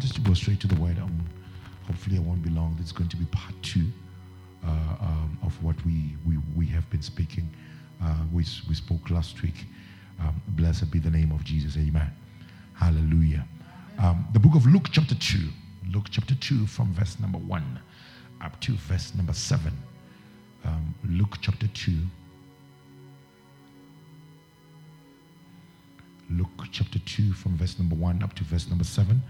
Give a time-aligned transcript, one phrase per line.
[0.00, 0.98] want us to go straight to the word.
[0.98, 1.26] Um,
[1.86, 2.74] hopefully, I won't be long.
[2.80, 3.84] It's going to be part two
[4.66, 7.46] uh, um, of what we, we, we have been speaking.
[8.02, 9.66] Uh, we, we spoke last week.
[10.18, 11.76] Um, blessed be the name of Jesus.
[11.76, 12.10] Amen.
[12.72, 13.46] Hallelujah.
[13.98, 15.36] Um, the book of Luke, chapter 2.
[15.92, 17.80] Luke, chapter 2, from verse number 1
[18.40, 19.70] up to verse number 7.
[20.64, 21.92] Um, Luke, chapter 2.
[26.30, 29.20] Luke chapter 2 from verse number 1 up to verse number 7.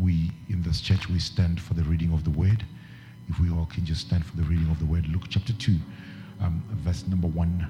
[0.00, 2.64] We, in this church, we stand for the reading of the word.
[3.28, 5.06] If we all can just stand for the reading of the word.
[5.08, 5.76] Luke chapter 2,
[6.42, 7.66] um, verse number 1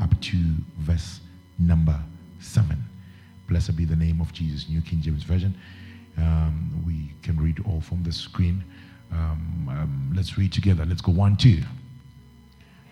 [0.00, 0.36] up to
[0.78, 1.20] verse
[1.58, 1.98] number
[2.40, 2.82] 7.
[3.48, 4.68] Blessed be the name of Jesus.
[4.68, 5.54] New King James Version.
[6.16, 8.64] Um, we can read all from the screen.
[9.12, 10.84] Um, um, let's read together.
[10.84, 11.62] Let's go one, two.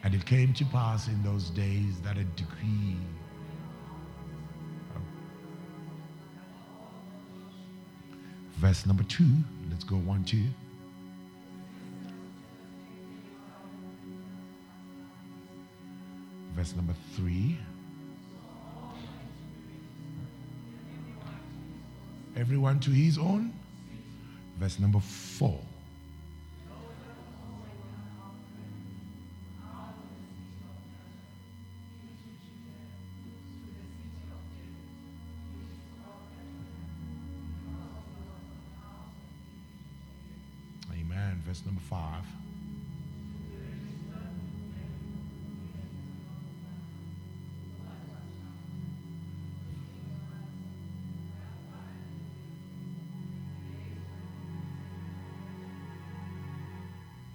[0.04, 2.96] And it came to pass in those days that a decree
[8.62, 9.26] verse number two.
[9.70, 10.44] Let's go one, two.
[16.54, 17.58] Verse number three.
[22.36, 23.52] Everyone to his own.
[24.60, 25.58] Verse number four.
[41.92, 42.24] 5.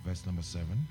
[0.03, 0.87] Verse number 7.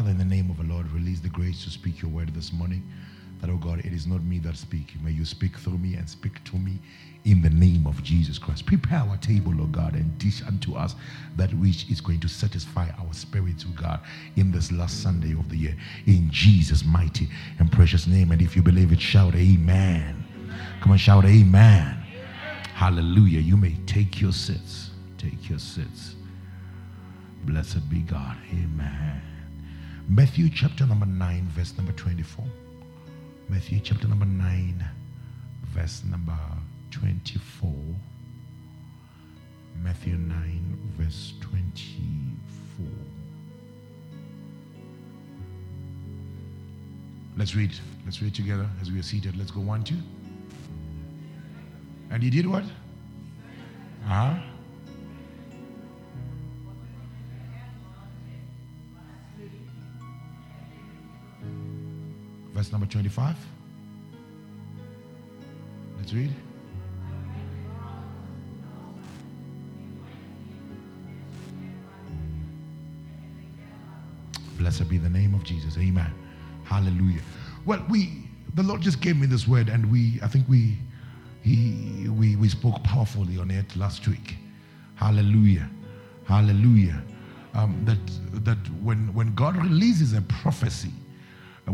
[0.00, 2.54] Father, in the name of the Lord, release the grace to speak your word this
[2.54, 2.82] morning.
[3.42, 4.94] That, oh God, it is not me that speak.
[5.02, 6.78] May you speak through me and speak to me
[7.26, 8.64] in the name of Jesus Christ.
[8.64, 10.94] Prepare our table, oh God, and dish unto us
[11.36, 14.00] that which is going to satisfy our spirits, oh God,
[14.36, 15.76] in this last Sunday of the year.
[16.06, 18.32] In Jesus' mighty and precious name.
[18.32, 20.24] And if you believe it, shout amen.
[20.80, 21.94] Come on, shout amen.
[22.72, 23.40] Hallelujah.
[23.40, 24.92] You may take your seats.
[25.18, 26.14] Take your seats.
[27.44, 28.38] Blessed be God.
[28.50, 29.20] Amen.
[30.12, 32.44] Matthew chapter number 9, verse number 24.
[33.48, 34.84] Matthew chapter number 9,
[35.66, 36.36] verse number
[36.90, 37.72] 24.
[39.80, 42.86] Matthew 9, verse 24.
[47.36, 47.70] Let's read.
[48.04, 49.36] Let's read together as we are seated.
[49.36, 49.94] Let's go one, two.
[52.10, 52.64] And he did what?
[54.06, 54.34] Uh huh.
[62.60, 63.36] Verse number 25.
[65.96, 66.30] Let's read.
[74.58, 75.78] Blessed be the name of Jesus.
[75.78, 76.12] Amen.
[76.64, 77.22] Hallelujah.
[77.64, 80.76] Well, we the Lord just gave me this word, and we I think we
[81.40, 84.36] he we we spoke powerfully on it last week.
[84.96, 85.66] Hallelujah.
[86.26, 87.02] Hallelujah.
[87.54, 90.92] Um, that that when when God releases a prophecy,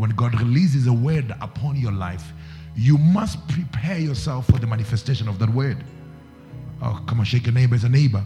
[0.00, 2.32] when God releases a word upon your life,
[2.76, 5.82] you must prepare yourself for the manifestation of that word.
[6.82, 8.24] Oh, come on, shake your neighbor as a neighbor.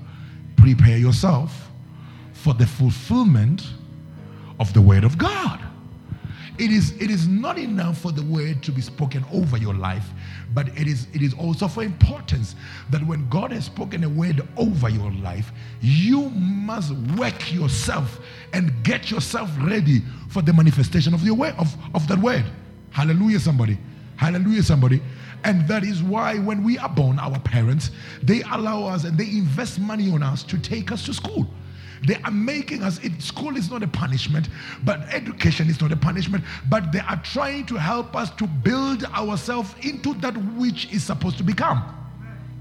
[0.56, 1.70] Prepare yourself
[2.32, 3.64] for the fulfillment
[4.58, 5.60] of the word of God.
[6.60, 10.04] It is, it is not enough for the word to be spoken over your life,
[10.52, 12.54] but it is, it is also for importance
[12.90, 18.20] that when God has spoken a word over your life, you must work yourself
[18.52, 22.44] and get yourself ready for the manifestation of the word of, of that word.
[22.90, 23.78] Hallelujah, somebody.
[24.16, 25.00] Hallelujah, somebody.
[25.44, 27.90] And that is why when we are born, our parents,
[28.22, 31.46] they allow us and they invest money on us to take us to school.
[32.06, 34.48] They are making us, it, school is not a punishment,
[34.84, 39.04] but education is not a punishment, but they are trying to help us to build
[39.04, 41.82] ourselves into that which is supposed to become.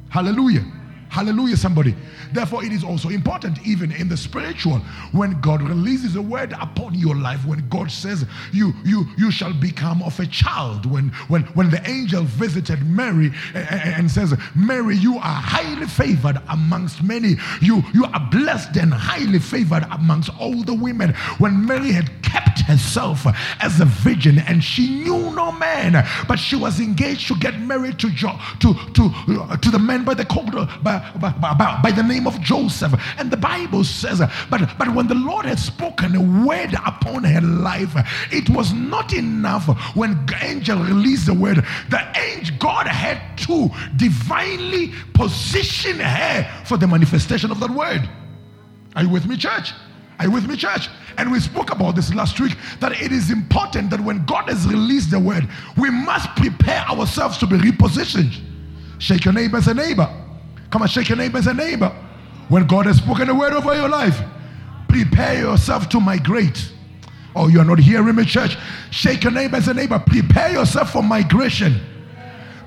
[0.09, 0.65] Hallelujah.
[1.09, 1.95] Hallelujah, somebody.
[2.31, 4.77] Therefore, it is also important, even in the spiritual,
[5.11, 9.51] when God releases a word upon your life, when God says, You you you shall
[9.51, 10.85] become of a child.
[10.85, 17.01] When when when the angel visited Mary and says, Mary, you are highly favored amongst
[17.01, 17.37] many.
[17.59, 21.15] You you are blessed and highly favored amongst all the women.
[21.39, 23.25] When Mary had kept herself
[23.59, 27.99] as a virgin and she knew no man, but she was engaged to get married
[27.99, 31.91] to jo- to to uh, to the man by the uh, by, by, by, by
[31.91, 32.93] the name of Joseph.
[33.17, 37.41] And the Bible says, but but when the Lord had spoken a word upon her
[37.41, 37.93] life,
[38.31, 41.57] it was not enough when angel released the word.
[41.89, 48.09] The angel God had to divinely position her for the manifestation of that word.
[48.95, 49.71] Are you with me, church?
[50.19, 50.89] Are you with me, church?
[51.17, 54.67] And we spoke about this last week that it is important that when God has
[54.67, 58.37] released the word, we must prepare ourselves to be repositioned.
[58.99, 60.09] Shake your neighbor as a neighbor.
[60.71, 61.89] Come on, shake your neighbor as a neighbor.
[62.49, 64.19] When God has spoken a word over your life,
[64.89, 66.69] prepare yourself to migrate.
[67.35, 68.57] Oh, you are not hearing me, church.
[68.91, 69.99] Shake your neighbor as a neighbor.
[69.99, 71.79] Prepare yourself for migration.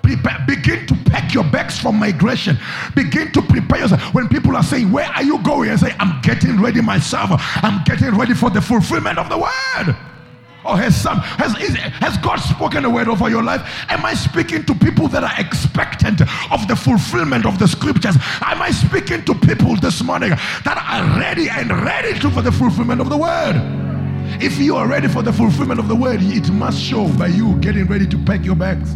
[0.02, 2.58] Prepare, begin to pack your bags for migration.
[2.94, 4.14] Begin to prepare yourself.
[4.14, 5.70] When people are saying, Where are you going?
[5.70, 7.30] I say, I'm getting ready myself.
[7.62, 9.96] I'm getting ready for the fulfillment of the word.
[10.64, 13.62] Or has some has is, has God spoken a word over your life?
[13.88, 16.20] Am I speaking to people that are expectant
[16.52, 18.14] of the fulfillment of the scriptures?
[18.40, 22.52] Am I speaking to people this morning that are ready and ready to for the
[22.52, 23.56] fulfillment of the word?
[24.40, 27.56] If you are ready for the fulfillment of the word, it must show by you
[27.56, 28.94] getting ready to pack your bags.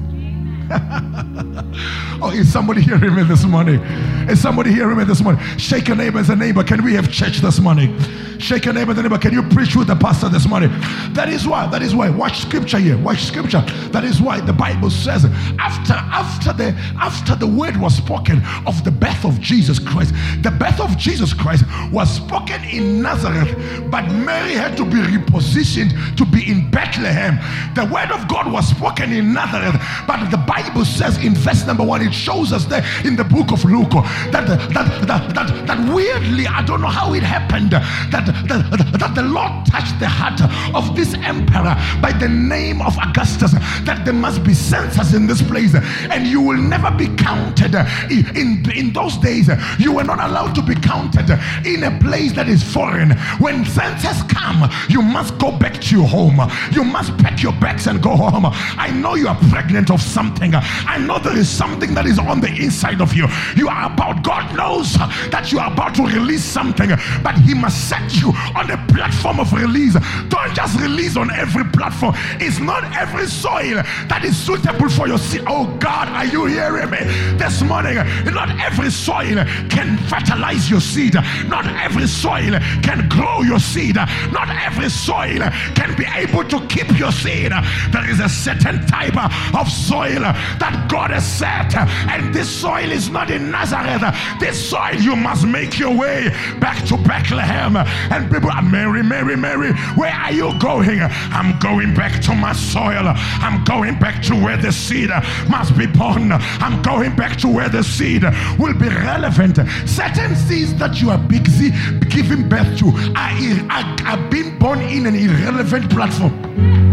[2.21, 3.81] oh, is somebody hearing me this morning?
[4.29, 5.41] Is somebody hearing me this morning?
[5.59, 6.65] Shake your neighbor as a neighbor.
[6.65, 7.97] Can we have church this morning?
[8.39, 9.19] Shake your neighbor as a neighbor.
[9.19, 10.71] Can you preach with the pastor this morning?
[11.13, 11.69] That is why.
[11.69, 12.11] That is why.
[12.11, 12.99] Watch scripture here.
[12.99, 13.61] Watch scripture.
[13.93, 15.25] That is why the Bible says
[15.59, 20.51] after after the after the word was spoken of the birth of Jesus Christ, the
[20.51, 23.57] birth of Jesus Christ was spoken in Nazareth,
[23.91, 27.39] but Mary had to be repositioned to be in Bethlehem.
[27.75, 31.85] The word of God was spoken in Nazareth, but the Bible says in verse number
[31.85, 33.91] one, it shows us there in the book of Luke
[34.31, 39.15] that that that that, that weirdly, I don't know how it happened, that, that that
[39.15, 40.41] the Lord touched the heart
[40.75, 43.53] of this emperor by the name of Augustus,
[43.85, 47.75] that there must be census in this place, and you will never be counted
[48.11, 49.51] in in those days.
[49.79, 51.31] You were not allowed to be counted
[51.65, 53.13] in a place that is foreign.
[53.39, 56.41] When census come, you must go back to your home.
[56.73, 58.47] You must pack your bags and go home.
[58.47, 60.46] I know you are pregnant of something.
[60.55, 63.27] I know there is something that is on the inside of you.
[63.57, 64.95] You are about, God knows
[65.31, 66.91] that you are about to release something,
[67.23, 69.97] but He must set you on a platform of release.
[70.29, 72.15] Don't just release on every platform.
[72.41, 75.43] It's not every soil that is suitable for your seed.
[75.47, 76.99] Oh God, are you hearing me
[77.37, 77.97] this morning?
[77.97, 81.15] Not every soil can fertilize your seed.
[81.47, 83.97] Not every soil can grow your seed.
[83.97, 85.41] Not every soil
[85.75, 87.53] can be able to keep your seed.
[87.93, 89.17] There is a certain type
[89.55, 90.23] of soil
[90.59, 94.03] that God has set, and this soil is not in Nazareth.
[94.41, 96.29] This soil you must make your way
[96.61, 97.77] back to Bethlehem.
[97.77, 99.73] And people are Mary, Mary, Mary.
[99.95, 101.01] Where are you going?
[101.01, 103.05] I'm going back to my soil.
[103.07, 105.11] I'm going back to where the seed
[105.49, 106.33] must be born.
[106.33, 108.23] I'm going back to where the seed
[108.59, 109.57] will be relevant.
[109.87, 111.71] Certain seeds that you are busy
[112.09, 113.33] giving birth to are,
[113.71, 116.86] are, are being born in an irrelevant platform.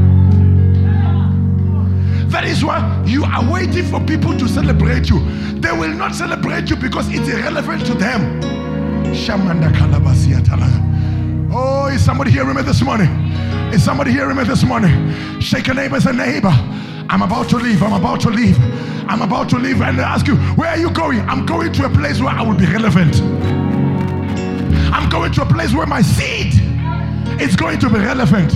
[2.33, 5.19] That is why you are waiting for people to celebrate you.
[5.59, 8.41] They will not celebrate you because it's irrelevant to them.
[11.53, 13.07] Oh, is somebody hearing me this morning?
[13.71, 15.39] Is somebody hearing me this morning?
[15.39, 16.49] Shake a neighbor as a neighbor.
[17.07, 17.83] I'm about to leave.
[17.83, 18.57] I'm about to leave.
[19.07, 21.19] I'm about to leave and ask you, where are you going?
[21.29, 23.21] I'm going to a place where I will be relevant.
[24.91, 26.55] I'm going to a place where my seed
[27.39, 28.53] is going to be relevant.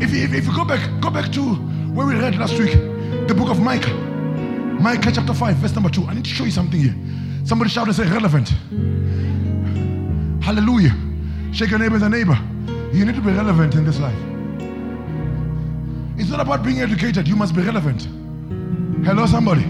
[0.00, 1.42] If, if you go back, go back to
[1.94, 2.72] where we read last week,
[3.28, 3.92] the book of Micah.
[4.80, 6.04] Micah chapter 5, verse number 2.
[6.06, 6.94] I need to show you something here.
[7.44, 8.48] Somebody shout and say relevant.
[10.44, 10.94] Hallelujah.
[11.52, 12.38] Shake your neighbor a neighbor.
[12.92, 14.18] You need to be relevant in this life.
[16.18, 18.06] It's not about being educated, you must be relevant.
[19.04, 19.62] Hello, somebody.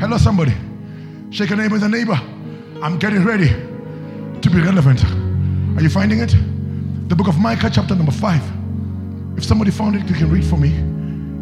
[0.00, 0.54] Hello, somebody.
[1.30, 2.20] Shake your neighbor a neighbor.
[2.82, 5.04] I'm getting ready to be relevant.
[5.76, 6.34] Are you finding it?
[7.08, 8.57] The book of Micah, chapter number 5.
[9.38, 10.70] If somebody found it, you can read for me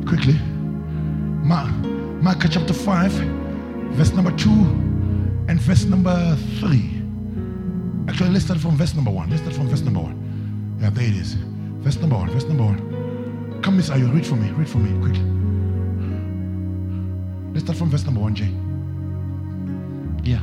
[0.07, 0.35] quickly.
[1.43, 1.73] Mark,
[2.23, 4.51] Mark chapter 5, verse number 2
[5.49, 7.03] and verse number 3.
[8.07, 9.31] Actually, let's start from verse number 1.
[9.31, 10.79] Let's start from verse number 1.
[10.83, 11.37] Yeah, there it is.
[11.81, 12.29] Verse number 1.
[12.29, 13.63] Verse number 1.
[13.63, 14.51] Come, Miss Ayo, read for me.
[14.51, 15.25] Read for me quickly.
[17.55, 18.53] Let's start from verse number 1, Jay.
[20.23, 20.43] Yeah.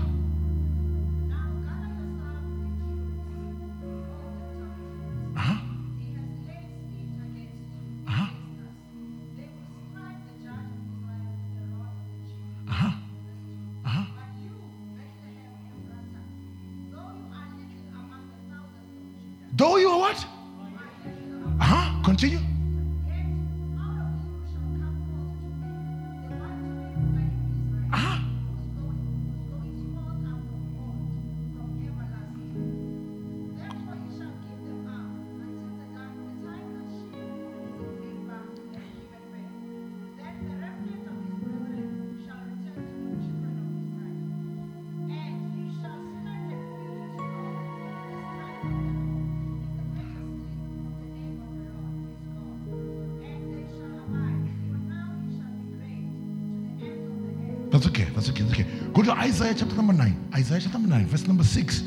[59.93, 60.29] Number 9.
[60.35, 61.83] Isaiah chapter number 9, verse number 6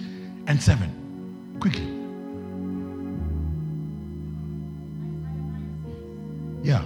[0.47, 1.57] and 7.
[1.61, 1.83] Quickly.
[6.63, 6.83] Yeah.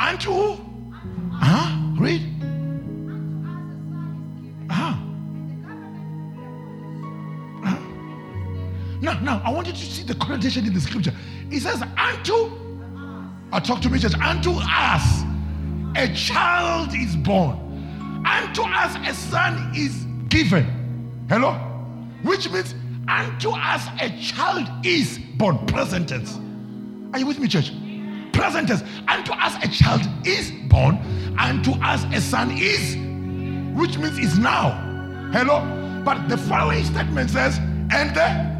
[0.00, 0.56] Unto who?
[1.32, 1.94] Huh?
[1.98, 2.22] Read.
[4.70, 4.94] Uh-huh.
[7.64, 7.78] Uh-huh.
[9.00, 11.12] Now, now, I want you to see the connotation in the scripture.
[11.50, 12.50] It says, unto
[13.52, 14.14] or talk to me, church.
[14.14, 15.23] Unto us
[15.96, 17.56] a child is born,
[18.26, 20.66] unto us a son is given.
[21.28, 21.52] Hello?
[22.22, 22.74] Which means
[23.08, 25.64] unto us a child is born.
[25.66, 26.38] Present tense.
[27.12, 27.72] Are you with me, church?
[28.32, 28.82] Present tense.
[29.08, 30.96] Unto us a child is born,
[31.38, 32.96] unto us a son is,
[33.78, 34.70] which means is now.
[35.32, 35.60] Hello?
[36.04, 37.58] But the following statement says,
[37.92, 38.54] and the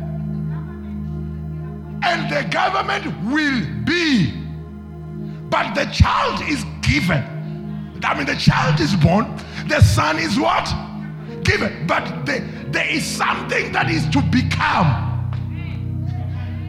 [2.07, 4.45] and the government will be
[5.55, 7.23] but the child is given.
[8.03, 9.37] I mean, the child is born,
[9.67, 10.69] the son is what?
[11.43, 11.87] Given.
[11.87, 15.13] But the, there is something that is to become.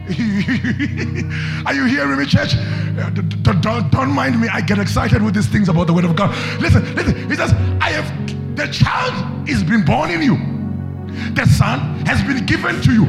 [1.66, 2.54] Are you hearing me, church?
[2.54, 4.48] Uh, don't, don't, don't mind me.
[4.48, 6.30] I get excited with these things about the word of God.
[6.60, 7.28] Listen, listen.
[7.28, 10.36] He says, I have the child is been born in you.
[11.34, 13.06] The son has been given to you.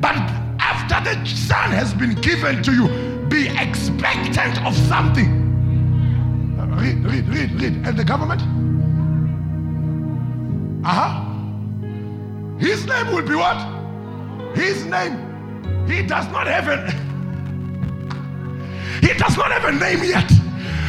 [0.00, 0.16] But
[0.58, 2.88] after the son has been given to you,
[3.28, 5.39] be expectant of something.
[6.80, 7.86] Read, read, read, read.
[7.86, 8.40] And the government?
[10.82, 11.30] Uh huh.
[12.58, 13.58] His name will be what?
[14.56, 15.86] His name.
[15.86, 16.90] He does not have a.
[19.00, 20.39] He does not have a name yet.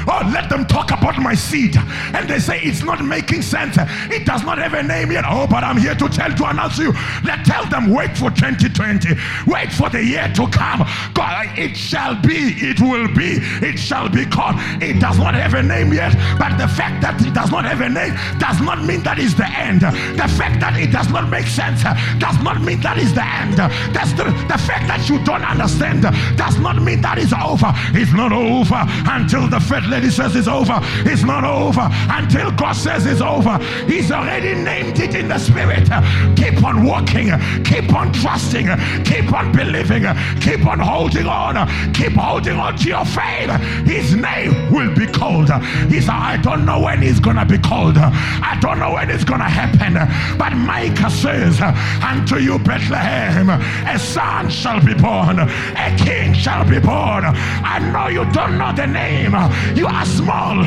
[0.08, 1.76] Oh, let them talk about my seed.
[2.14, 3.78] And they say it's not making sense.
[4.10, 5.26] It does not have a name yet.
[5.28, 6.94] Oh, but I'm here to tell to announce you.
[7.24, 9.10] Let tell them wait for 2020.
[9.48, 10.88] Wait for the year to come.
[11.14, 14.56] God, it shall be, it will be, it shall be called.
[14.82, 16.14] It does not have a name yet.
[16.38, 19.36] But the fact that it does not have a name does not mean that is
[19.36, 19.82] the end.
[19.82, 21.84] The fact that it does not make sense
[22.20, 23.58] does not mean that is the end.
[23.94, 26.04] That's the, the fact that you don't understand
[26.38, 27.72] does not mean that is over.
[27.94, 30.80] It's not over until the fed lady says it's over.
[31.06, 33.58] It's not over until God says it's over.
[33.86, 35.90] He's already named it in the spirit.
[36.38, 37.30] Keep on walking,
[37.64, 38.68] keep on trusting,
[39.04, 40.06] keep on believing,
[40.40, 43.52] keep on holding on, keep holding on to your faith.
[43.86, 45.52] His name will be called.
[45.90, 47.98] He said, I don't know when he's gonna be called.
[47.98, 49.94] I don't know when it's gonna happen.
[50.38, 56.80] But Micah says, Unto you, Bethlehem, a son shall be born, a king shall be
[56.80, 57.24] born.
[57.26, 59.34] I know you don't know the name.
[59.82, 60.62] You are small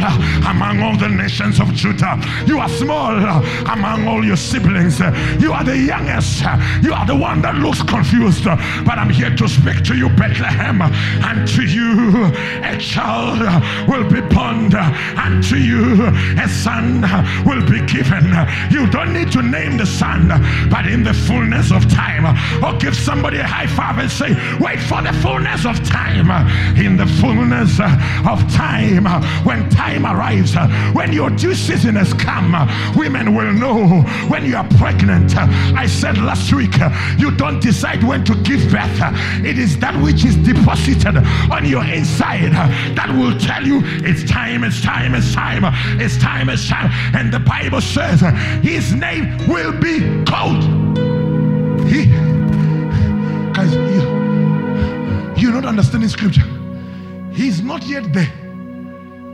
[0.44, 2.18] among all the nations of Judah.
[2.49, 4.99] You are small among all your siblings.
[5.38, 6.42] You are the youngest.
[6.83, 8.42] You are the one that looks confused.
[8.44, 10.83] But I'm here to speak to you, Bethlehem.
[10.83, 12.26] And to you,
[12.64, 13.38] a child
[13.87, 14.75] will be born.
[14.75, 16.09] And to you,
[16.42, 17.02] a son
[17.47, 18.35] will be given.
[18.68, 20.26] You don't need to name the son,
[20.68, 22.26] but in the fullness of time,
[22.64, 26.30] or give somebody a high five and say, Wait for the fullness of time.
[26.76, 30.54] In the fullness of time, time, when time arrives,
[30.94, 32.52] when your due season has come,
[32.96, 35.37] women will know when you are pregnant.
[35.37, 36.75] I said last week,
[37.18, 39.00] you don't decide when to give birth.
[39.44, 41.16] It is that which is deposited
[41.50, 45.62] on your inside that will tell you it's time, it's time, it's time,
[46.00, 46.90] it's time, it's time.
[47.14, 48.20] And the Bible says
[48.62, 50.62] his name will be called.
[51.88, 52.06] He,
[53.52, 54.02] guys, you,
[55.37, 56.44] you're not understanding scripture.
[57.32, 58.44] He's not yet there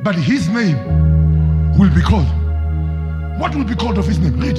[0.02, 0.78] but his name
[1.78, 2.28] will be called.
[3.38, 4.38] What will be called of his name?
[4.38, 4.58] Read.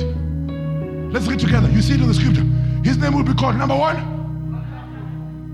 [1.14, 1.70] Let's read together.
[1.70, 2.46] You see it in the scripture.
[2.84, 3.98] His name will be called number one,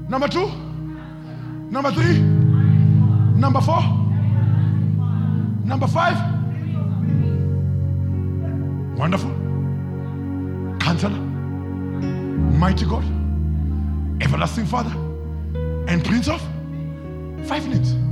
[0.09, 0.47] number two,
[1.69, 3.81] number three, number four,
[5.65, 6.17] number five.
[8.97, 9.31] Wonderful.
[10.79, 11.19] Counselor,
[12.57, 13.03] mighty God,
[14.21, 14.95] everlasting Father,
[15.87, 16.41] and Prince of
[17.45, 18.06] five names.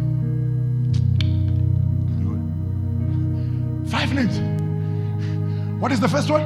[3.88, 4.40] Five names.
[5.82, 6.44] What is the first one?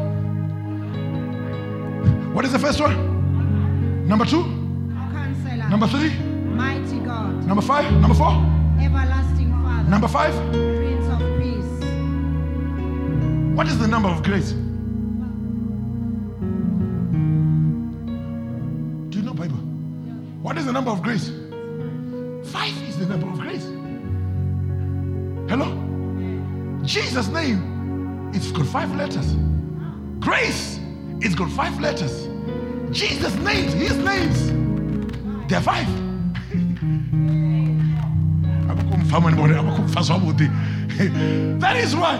[2.33, 4.07] What is the first one?
[4.07, 4.43] Number two.
[5.13, 5.69] Counselor.
[5.69, 6.09] Number three.
[6.19, 7.45] Mighty God.
[7.45, 7.91] Number five.
[7.93, 8.31] Number four.
[8.81, 9.89] Everlasting Father.
[9.89, 10.33] Number five.
[10.51, 11.85] Prince of Peace.
[13.55, 14.51] What is the number of grace?
[19.09, 19.57] Do you know Bible?
[20.41, 21.29] What is the number of grace?
[22.51, 23.38] Five is the number of
[26.89, 29.35] Jesus' name, it's got five letters.
[30.19, 30.79] Grace,
[31.21, 32.27] it's got five letters.
[32.89, 34.49] Jesus' names, his names,
[35.47, 35.85] they're five.
[41.59, 42.17] that is why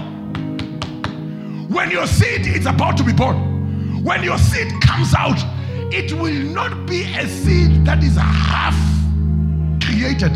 [1.68, 5.40] when your seed is about to be born, when your seed comes out,
[5.92, 8.78] it will not be a seed that is half
[9.84, 10.32] created.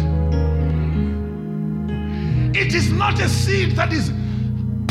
[2.56, 4.12] It is not a seed that is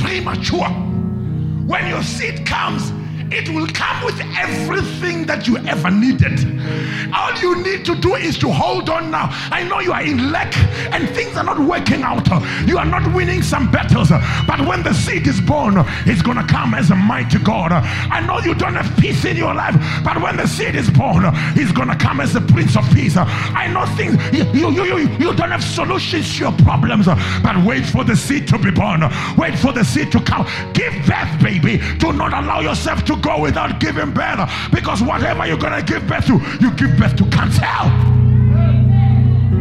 [0.02, 0.68] premature.
[1.66, 2.90] When your seed comes,
[3.32, 6.38] it will come with everything that you ever needed.
[7.14, 9.28] All you need to do is to hold on now.
[9.50, 10.56] I know you are in lack
[10.92, 12.26] and things are not working out.
[12.66, 14.10] You are not winning some battles.
[14.46, 15.74] But when the seed is born,
[16.06, 17.72] it's going to come as a mighty God.
[17.72, 19.74] I know you don't have peace in your life,
[20.04, 23.16] but when the seed is born, he's going to come as the Prince of Peace.
[23.16, 27.84] I know things, you, you, you, you don't have solutions to your problems, but wait
[27.84, 29.02] for the seed to be born.
[29.36, 30.46] Wait for the seed to come.
[30.72, 31.78] Give birth, baby.
[31.98, 36.06] Do not allow yourself to go without giving birth because whatever you're going to give
[36.06, 37.64] birth to, you give birth to cancer.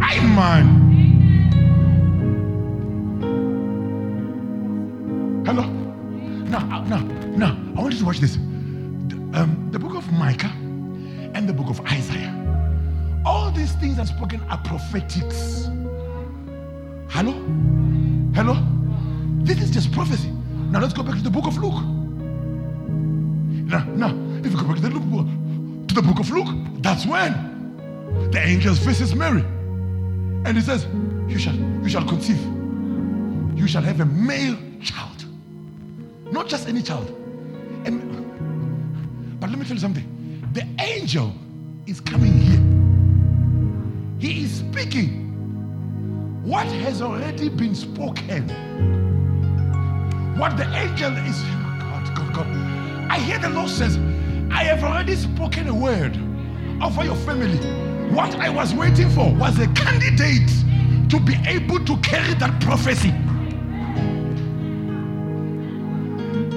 [0.02, 0.82] Amen.
[5.46, 5.62] Hello?
[5.62, 6.98] Now, now,
[7.36, 8.34] now, I want you to watch this.
[8.34, 10.52] The, um, the book of Micah
[11.34, 12.38] and the book of Isaiah.
[13.24, 15.68] All these things are spoken are prophetics.
[17.08, 17.32] Hello?
[18.34, 18.56] Hello?
[19.44, 20.30] This is just prophecy.
[20.70, 22.01] Now let's go back to the book of Luke.
[23.72, 25.26] Now, now, if you go back to the, book,
[25.88, 27.32] to the book of Luke, that's when
[28.30, 29.40] the angel visits Mary.
[30.44, 30.86] And he says,
[31.26, 32.38] You shall, you shall conceive.
[33.56, 35.24] You shall have a male child.
[36.30, 37.08] Not just any child.
[37.86, 40.04] And, but let me tell you something.
[40.52, 41.32] The angel
[41.86, 42.60] is coming here.
[44.18, 48.50] He is speaking what has already been spoken.
[50.36, 51.40] What the angel is.
[51.42, 52.71] Oh God, God, God.
[53.12, 53.98] I hear the Lord says,
[54.50, 56.16] I have already spoken a word
[56.82, 57.58] over your family.
[58.08, 60.48] What I was waiting for was a candidate
[61.10, 63.10] to be able to carry that prophecy.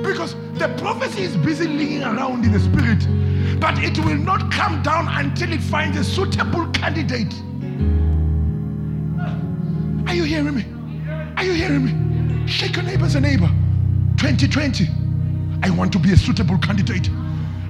[0.01, 3.05] Because the prophecy is busy lingering around in the spirit,
[3.59, 7.33] but it will not come down until it finds a suitable candidate.
[10.07, 10.65] Are you hearing me?
[11.35, 12.47] Are you hearing me?
[12.47, 13.49] Shake your neighbor as a neighbor.
[14.15, 15.04] 2020.
[15.65, 17.09] I want to be a suitable candidate.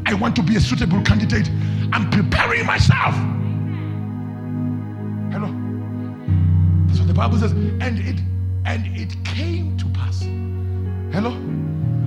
[0.05, 1.49] I want to be a suitable candidate.
[1.93, 3.15] I'm preparing myself.
[5.31, 5.47] Hello.
[6.87, 7.53] That's what the Bible says.
[7.53, 8.19] And it
[8.65, 10.23] and it came to pass.
[11.13, 11.31] Hello.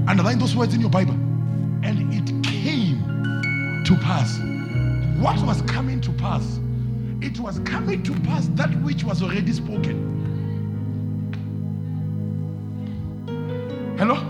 [0.07, 1.15] Underline those words in your Bible.
[1.83, 4.39] And it came to pass.
[5.19, 6.61] What was coming to pass?
[7.23, 10.05] It was coming to pass that which was already spoken.
[13.97, 14.28] Hello?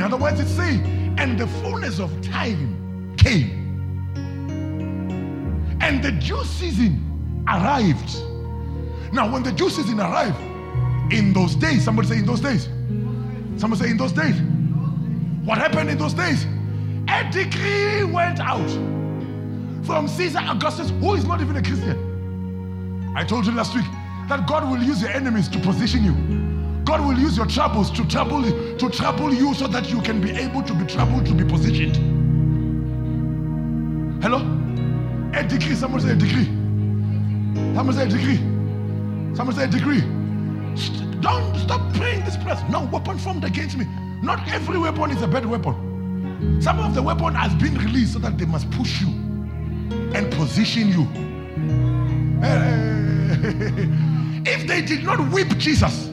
[0.00, 3.50] In other words, it's saying, and the fullness of time came.
[5.82, 8.18] And the due season arrived.
[9.12, 10.40] Now, when the due season arrived,
[11.12, 12.64] in those days, somebody say in those days.
[13.58, 14.40] Somebody say in those days.
[15.44, 16.46] What happened in those days?
[17.06, 18.70] A decree went out
[19.84, 23.12] from Caesar Augustus, who is not even a Christian.
[23.14, 23.84] I told you last week
[24.30, 26.39] that God will use your enemies to position you.
[26.90, 30.32] God will use your troubles to trouble to trouble you so that you can be
[30.32, 31.94] able to be troubled to be positioned.
[34.20, 34.38] Hello?
[35.32, 35.76] A decree.
[35.76, 36.46] Someone say a decree.
[37.76, 38.38] Someone say a decree.
[39.36, 40.00] Someone say a decree.
[40.74, 42.58] St- don't stop praying this prayer.
[42.68, 43.86] No weapon formed against me.
[44.20, 46.60] Not every weapon is a bad weapon.
[46.60, 49.10] Some of the weapon has been released so that they must push you
[50.12, 51.06] and position you.
[54.44, 56.09] If they did not whip Jesus,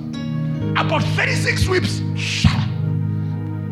[0.77, 2.63] about 36 whips, shabba,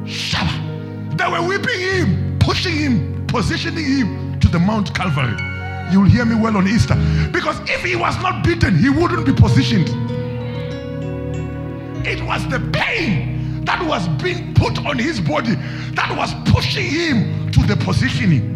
[0.05, 5.37] shabba, they were whipping him, pushing him, positioning him to the Mount Calvary.
[5.91, 6.95] You'll hear me well on Easter.
[7.31, 9.87] Because if he was not beaten, he wouldn't be positioned.
[12.07, 15.55] It was the pain that was being put on his body
[15.93, 18.55] that was pushing him to the positioning.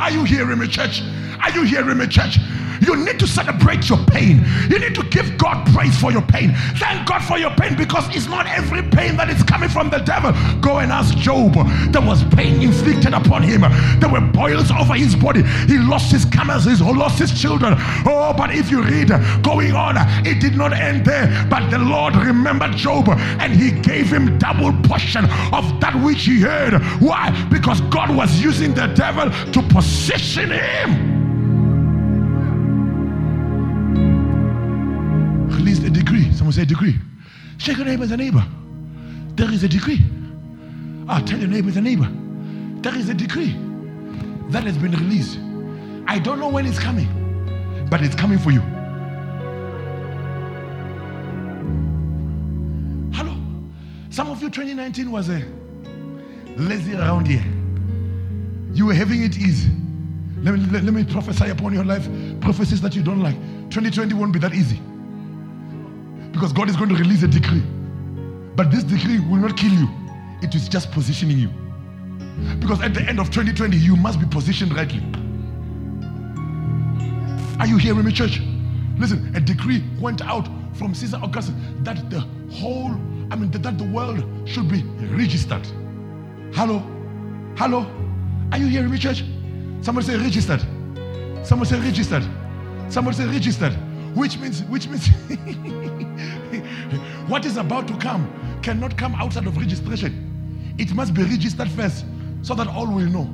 [0.00, 1.02] Are you hearing me, church?
[1.42, 2.38] Are you hearing me, church?
[2.82, 4.44] You need to celebrate your pain.
[4.68, 6.52] You need to give God praise for your pain.
[6.76, 9.98] Thank God for your pain because it's not every pain that is coming from the
[9.98, 10.32] devil.
[10.60, 11.54] Go and ask Job.
[11.92, 13.60] There was pain inflicted upon him.
[14.00, 15.42] There were boils over his body.
[15.42, 17.74] He lost his camels, he lost his children.
[18.04, 19.10] Oh, but if you read
[19.42, 19.94] going on,
[20.26, 21.46] it did not end there.
[21.48, 26.40] But the Lord remembered Job and he gave him double portion of that which he
[26.40, 26.82] heard.
[27.00, 27.30] Why?
[27.48, 31.21] Because God was using the devil to position him.
[36.42, 36.98] Someone say decree.
[37.58, 38.44] Shake your neighbor as a neighbor.
[39.36, 40.00] There is a decree.
[41.08, 42.08] Ah, tell your neighbor as a neighbor.
[42.82, 43.56] There is a decree
[44.48, 45.38] that has been released.
[46.08, 47.06] I don't know when it's coming,
[47.88, 48.60] but it's coming for you.
[53.14, 53.36] Hello.
[54.10, 55.44] Some of you 2019 was a
[56.56, 57.44] lazy around here.
[58.74, 59.70] You were having it easy.
[60.38, 62.08] Let me, let, let me prophesy upon your life
[62.40, 63.36] prophecies that you don't like.
[63.70, 64.80] 2020 won't be that easy.
[66.32, 67.62] Because God is going to release a decree.
[68.56, 69.88] But this decree will not kill you,
[70.42, 71.50] it is just positioning you.
[72.58, 75.02] Because at the end of 2020, you must be positioned rightly.
[77.60, 78.40] Are you hearing me, church?
[78.98, 82.90] Listen, a decree went out from Caesar Augustus that the whole,
[83.30, 84.82] I mean, that, the world should be
[85.14, 85.66] registered.
[86.54, 86.78] Hello?
[87.56, 87.86] Hello?
[88.50, 89.24] Are you hearing me, church?
[89.80, 90.60] Somebody say registered.
[91.44, 92.24] Somebody say registered.
[92.88, 93.76] Somebody say registered.
[94.14, 95.08] Which means, which means
[97.28, 98.30] what is about to come
[98.62, 100.74] cannot come outside of registration.
[100.78, 102.04] It must be registered first
[102.42, 103.30] so that all will know.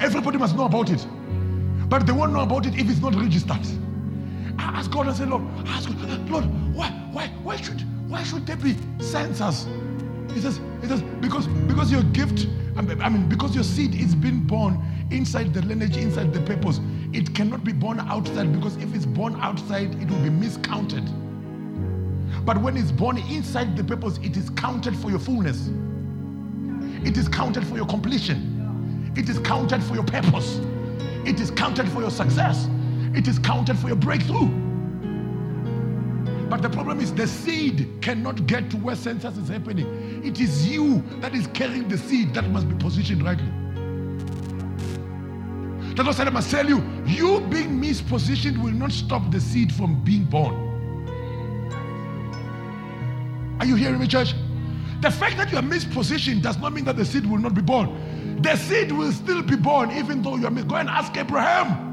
[0.00, 1.06] Everybody must know about it.
[1.88, 3.60] But they won't know about it if it's not registered.
[4.58, 8.46] I ask God and say, Lord, ask God, Lord, why, why, why should, why should
[8.46, 9.66] there be censors?
[10.32, 14.40] He says, he says, because, because your gift, I mean, because your seed is being
[14.40, 16.80] born inside the lineage, inside the purpose,
[17.12, 21.04] it cannot be born outside because if it's born outside, it will be miscounted.
[22.44, 25.70] But when it's born inside the purpose, it is counted for your fullness.
[27.06, 29.12] It is counted for your completion.
[29.16, 30.60] It is counted for your purpose.
[31.24, 32.68] It is counted for your success.
[33.14, 34.48] It is counted for your breakthrough.
[36.48, 40.22] But the problem is the seed cannot get to where census is happening.
[40.24, 43.50] It is you that is carrying the seed that must be positioned rightly.
[45.94, 49.72] The Lord said, I must tell you, you being mispositioned will not stop the seed
[49.72, 50.54] from being born.
[53.60, 54.34] Are you hearing me, church?
[55.02, 57.62] The fact that you are mispositioned does not mean that the seed will not be
[57.62, 58.40] born.
[58.42, 61.92] The seed will still be born even though you are mis- Go and ask Abraham.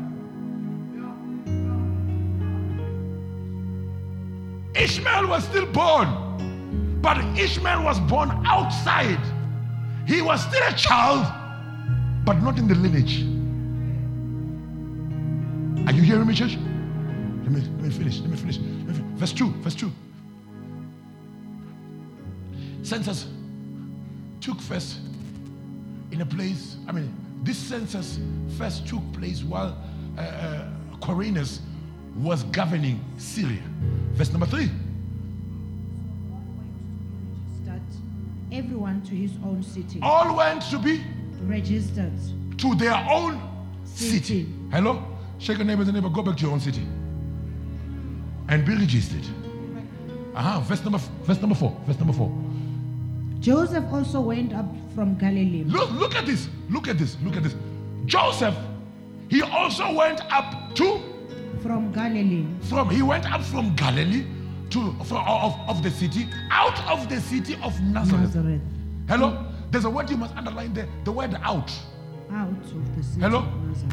[4.73, 9.19] Ishmael was still born, but Ishmael was born outside.
[10.07, 11.27] He was still a child,
[12.25, 13.40] but not in the lineage.
[15.87, 16.55] Are you hearing me, church?
[17.43, 18.19] Let me, let me finish.
[18.19, 18.57] Let me finish.
[18.57, 19.17] Let me finish.
[19.19, 19.49] Verse 2.
[19.61, 19.91] Verse 2.
[22.83, 23.27] Census
[24.39, 24.97] took first
[26.11, 27.13] in a place, I mean,
[27.43, 28.19] this census
[28.57, 29.77] first took place while
[30.17, 30.67] uh, uh,
[30.99, 31.59] Quirinius
[32.17, 33.61] was governing Syria.
[34.13, 34.69] Verse number 3.
[37.63, 37.81] Registered
[38.51, 39.99] everyone to his own city.
[40.01, 41.01] All went to be
[41.43, 42.11] Registered.
[42.57, 43.39] to their own
[43.85, 44.17] city.
[44.19, 44.49] City.
[44.71, 45.10] Hello?
[45.41, 46.83] Shake your neighbors and neighbor, go back to your own city.
[48.47, 49.25] And be registered.
[50.35, 50.59] Uh-huh.
[50.61, 51.75] Verse number verse number four.
[51.87, 52.31] Verse number four.
[53.39, 55.63] Joseph also went up from Galilee.
[55.65, 56.47] Look, look at this.
[56.69, 57.17] Look at this.
[57.23, 57.55] Look at this.
[58.05, 58.55] Joseph,
[59.29, 61.01] he also went up to
[61.63, 62.45] From Galilee.
[62.69, 64.25] from he went up from Galilee
[64.69, 68.35] to from, of, of the city, out of the city of Nazareth.
[68.35, 68.61] Nazareth.
[69.07, 69.43] Hello?
[69.71, 70.87] There's a word you must underline there.
[71.03, 71.71] The word out.
[72.31, 73.41] Hello?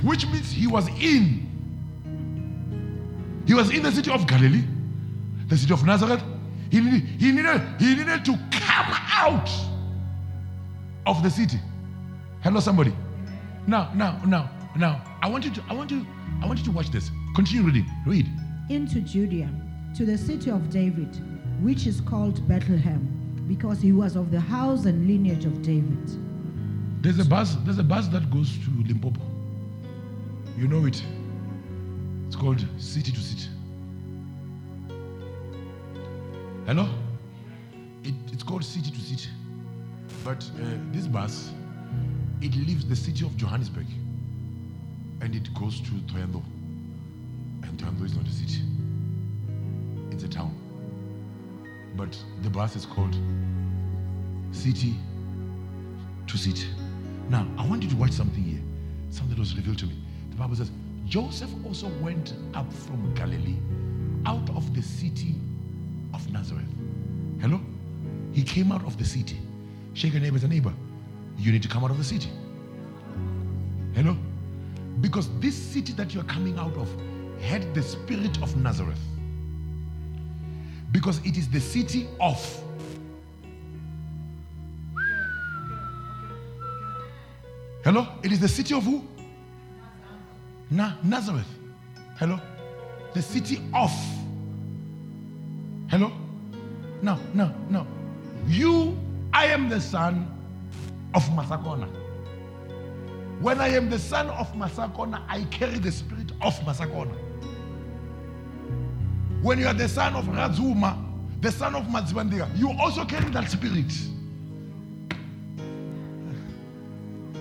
[0.05, 1.45] Which means he was in.
[3.47, 4.63] He was in the city of Galilee,
[5.49, 6.23] the city of Nazareth.
[6.71, 9.51] He needed, he needed, he needed to come out
[11.07, 11.59] of the city.
[12.43, 12.93] Hello, somebody.
[13.67, 15.03] Now, now, now, now.
[15.21, 16.07] I want you to, I want you,
[16.41, 17.11] I want you to watch this.
[17.35, 17.87] Continue reading.
[18.07, 18.29] Read.
[18.71, 19.51] Into Judea,
[19.97, 21.09] to the city of David,
[21.61, 26.28] which is called Bethlehem, because he was of the house and lineage of David.
[27.01, 29.21] There's a bus, there's a bus that goes to Limpopo.
[30.57, 31.01] You know it.
[32.27, 33.49] It's called City to City.
[36.67, 36.89] Hello?
[38.03, 39.29] It, it's called City to City.
[40.25, 41.51] But uh, this bus,
[42.41, 43.87] it leaves the city of Johannesburg
[45.21, 46.43] and it goes to Thohoyandou.
[47.63, 48.63] And Thohoyandou is not a city,
[50.11, 50.55] it's a town.
[51.97, 53.17] But the bus is called
[54.53, 54.95] City
[56.27, 56.67] to City.
[57.29, 58.61] Now, I want you to watch something here.
[59.11, 59.97] something was revealed to me.
[60.31, 60.71] The Bible says
[61.07, 63.57] Joseph also went up from Galilee,
[64.27, 65.35] out of the city
[66.15, 66.69] of Nazareth.
[67.41, 67.61] Hello?
[68.33, 69.39] He came out of the city.
[69.95, 70.73] Shake your neighbor as a neighbor.
[71.37, 72.31] You need to come out of the city.
[73.95, 74.17] Hello?
[75.01, 76.89] Because this city that you're coming out of
[77.41, 78.99] had the spirit of Nazareth.
[80.93, 82.39] Because it is the city of.
[87.89, 88.07] Hello?
[88.23, 89.03] It is the city of who?
[90.71, 91.49] Na- Nazareth.
[92.19, 92.39] Hello?
[93.15, 93.91] The city of.
[95.89, 96.13] Hello?
[97.01, 97.87] No, no, no.
[98.47, 98.95] You,
[99.33, 100.31] I am the son
[101.15, 101.89] of Masakona.
[103.41, 107.17] When I am the son of Masakona, I carry the spirit of Masakona.
[109.41, 111.03] When you are the son of Razuma,
[111.41, 113.91] the son of Madzibandiga, you also carry that spirit.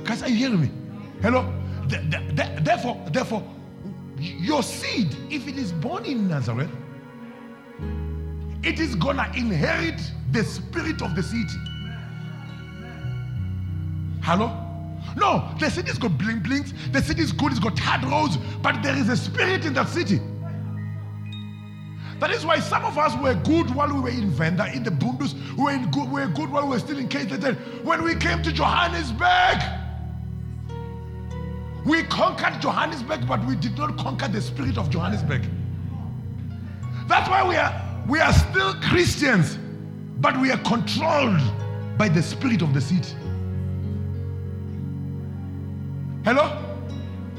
[0.07, 0.71] Guys, are you hearing me?
[1.21, 1.53] Hello?
[1.89, 3.43] The- the- the- therefore, therefore,
[4.17, 6.71] your seed, if it is born in Nazareth,
[8.63, 11.59] it is gonna inherit the spirit of the city.
[14.21, 14.49] Hello?
[15.17, 18.81] No, the city's got bling blings, the city is good, it's got hard roads, but
[18.81, 20.21] there is a spirit in that city.
[22.19, 24.91] That is why some of us were good while we were in Venda, in the
[24.91, 25.35] Bundus.
[25.55, 27.83] We were, in good, we were good while we were still in KZN.
[27.83, 29.61] When we came to Johannesburg,
[31.87, 35.41] we conquered Johannesburg, but we did not conquer the spirit of Johannesburg.
[37.07, 39.57] That's why we are, we are still Christians,
[40.19, 41.39] but we are controlled
[41.97, 43.15] by the spirit of the city.
[46.25, 46.61] Hello?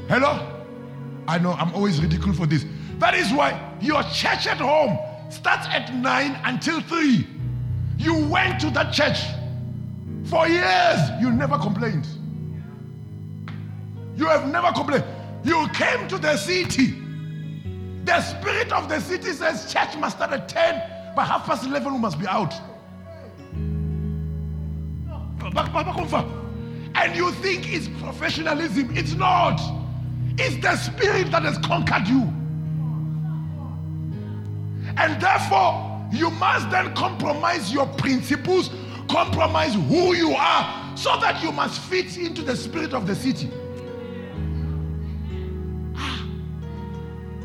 [0.07, 0.63] Hello?
[1.27, 2.65] I know I'm always ridiculed for this.
[2.97, 4.97] That is why your church at home
[5.29, 7.27] starts at 9 until 3.
[7.99, 9.19] You went to that church
[10.25, 12.07] for years, you never complained.
[14.19, 15.05] You have never complained.
[15.45, 16.93] You came to the city.
[18.03, 21.93] The spirit of the city says church must start at 10, but half past 11
[21.93, 22.53] we must be out.
[26.95, 28.95] And you think it's professionalism.
[28.97, 29.61] It's not.
[30.37, 32.23] It's the spirit that has conquered you.
[34.97, 38.69] And therefore, you must then compromise your principles,
[39.07, 43.49] compromise who you are, so that you must fit into the spirit of the city.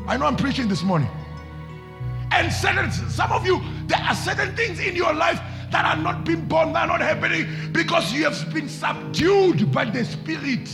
[0.07, 1.09] I know I'm preaching this morning.
[2.31, 5.39] And certain, some of you, there are certain things in your life
[5.71, 9.85] that are not being born, that are not happening because you have been subdued by
[9.85, 10.69] the Spirit.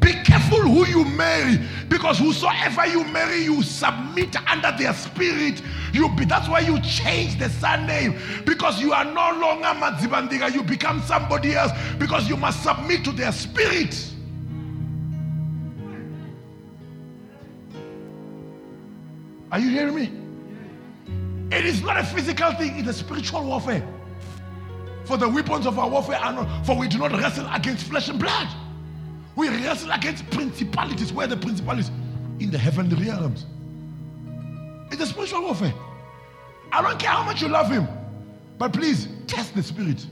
[0.00, 5.60] Be careful who you marry because whosoever you marry, you submit under their spirit.
[5.92, 10.54] You be, that's why you change the surname because you are no longer Madzibandiga.
[10.54, 14.12] You become somebody else because you must submit to their spirit.
[19.52, 21.56] Are you hearing me?
[21.56, 23.86] It is not a physical thing, it's a spiritual warfare.
[25.04, 28.08] For the weapons of our warfare are not, for we do not wrestle against flesh
[28.08, 28.48] and blood.
[29.36, 31.12] We wrestle against principalities.
[31.12, 31.90] Where the principalities?
[32.40, 33.46] In the heavenly realms.
[34.90, 35.74] It's a spiritual warfare.
[36.72, 37.86] I don't care how much you love him,
[38.58, 40.04] but please test the spirit.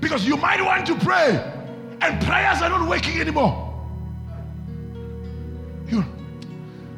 [0.00, 1.36] Because you might want to pray,
[2.00, 3.61] and prayers are not working anymore.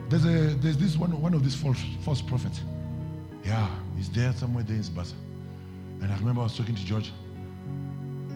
[0.08, 2.60] There's a there's this one one of these false false prophets.
[3.44, 5.14] Yeah, he's there somewhere there in Sibasa.
[6.00, 7.12] And I remember I was talking to George.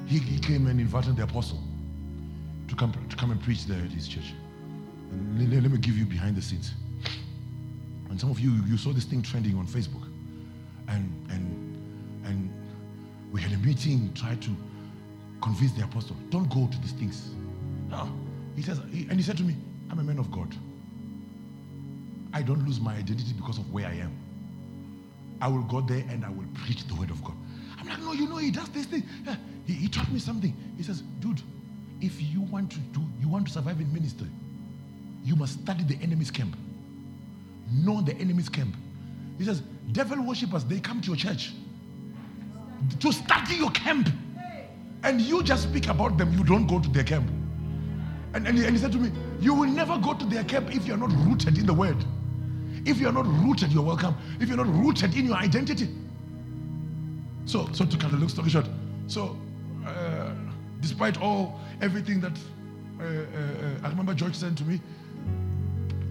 [0.06, 1.62] He, he came and invited the apostle
[2.68, 4.32] to come to come and preach there at his church.
[5.12, 6.74] And let, let me give you behind the scenes.
[8.10, 10.06] And some of you you saw this thing trending on Facebook.
[10.88, 12.50] And and and
[13.32, 14.50] we had a meeting, tried to
[15.40, 17.30] convince the apostle, don't go to these things.
[17.88, 18.10] No.
[18.56, 19.56] He says, and he said to me,
[19.90, 20.54] I'm a man of God.
[22.32, 24.12] I don't lose my identity because of where I am.
[25.40, 27.36] I will go there and I will preach the word of God.
[27.78, 29.04] I'm like, no, you know, he does this thing.
[29.66, 30.54] He, he taught me something.
[30.76, 31.40] He says, dude,
[32.00, 34.28] if you want to do, you want to survive in ministry,
[35.24, 36.56] you must study the enemy's camp.
[37.72, 38.74] Know the enemy's camp.
[39.36, 39.62] He says,
[39.92, 41.52] devil worshippers, they come to your church
[43.00, 44.08] to study your camp.
[45.04, 47.30] And you just speak about them, you don't go to their camp.
[48.34, 49.10] And, and, he, and he said to me,
[49.40, 51.96] You will never go to their camp if you're not rooted in the word.
[52.88, 54.16] If you're not rooted, you're welcome.
[54.40, 55.90] If you're not rooted in your identity.
[57.44, 58.66] So, so to cut the long story short,
[59.06, 59.36] so
[59.86, 60.30] uh,
[60.80, 62.32] despite all everything that
[62.98, 64.80] uh, uh, uh, I remember George said to me,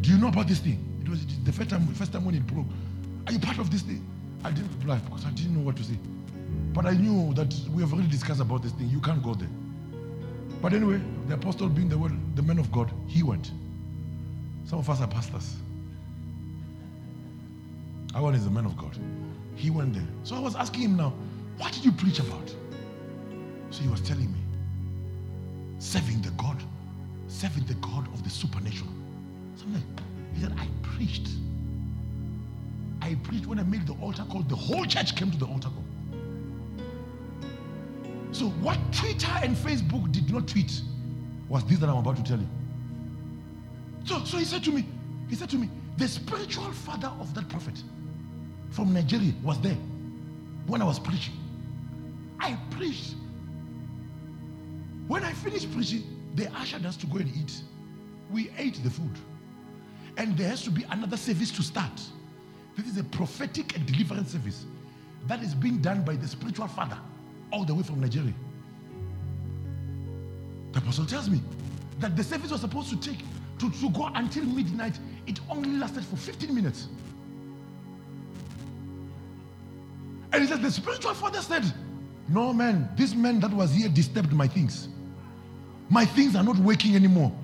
[0.01, 0.79] Do you know about this thing?
[1.01, 2.67] It was the first time, first time when it broke.
[3.25, 4.05] Are you part of this thing?
[4.43, 5.97] I didn't reply because I didn't know what to say.
[6.73, 8.87] But I knew that we have already discussed about this thing.
[8.89, 9.49] You can't go there.
[10.61, 13.51] But anyway, the apostle being the, word, the man of God, he went.
[14.65, 15.55] Some of us are pastors.
[18.17, 18.97] Our one is the man of God.
[19.53, 20.07] He went there.
[20.23, 21.13] So I was asking him now,
[21.57, 22.49] what did you preach about?
[23.69, 24.39] So he was telling me,
[25.77, 26.57] serving the God,
[27.27, 28.89] serving the God of the supernatural.
[29.55, 29.83] Something.
[30.33, 31.27] He said, I preached.
[33.03, 34.41] I preached when I made the altar call.
[34.41, 35.85] The whole church came to the altar call.
[38.31, 40.81] So what Twitter and Facebook did not tweet
[41.49, 42.49] was this that I'm about to tell you.
[44.05, 44.87] So, so he said to me,
[45.29, 47.83] he said to me, the spiritual father of that prophet
[48.77, 49.75] from Nigeria was there
[50.67, 51.33] when I was preaching.
[52.39, 53.15] I preached.
[55.07, 56.03] When I finished preaching,
[56.35, 57.59] they ushered us to go and eat.
[58.29, 59.15] We ate the food.
[60.17, 61.99] And there has to be another service to start.
[62.75, 64.65] This is a prophetic and deliverance service
[65.25, 66.99] that is being done by the spiritual father
[67.51, 68.35] all the way from Nigeria.
[70.73, 71.41] The apostle tells me
[71.97, 73.25] that the service was supposed to take
[73.57, 74.99] to, to go until midnight.
[75.25, 76.89] It only lasted for 15 minutes.
[80.37, 81.63] And he says, the spiritual father said,
[82.29, 84.87] No, man, this man that was here disturbed my things.
[85.89, 87.35] My things are not working anymore.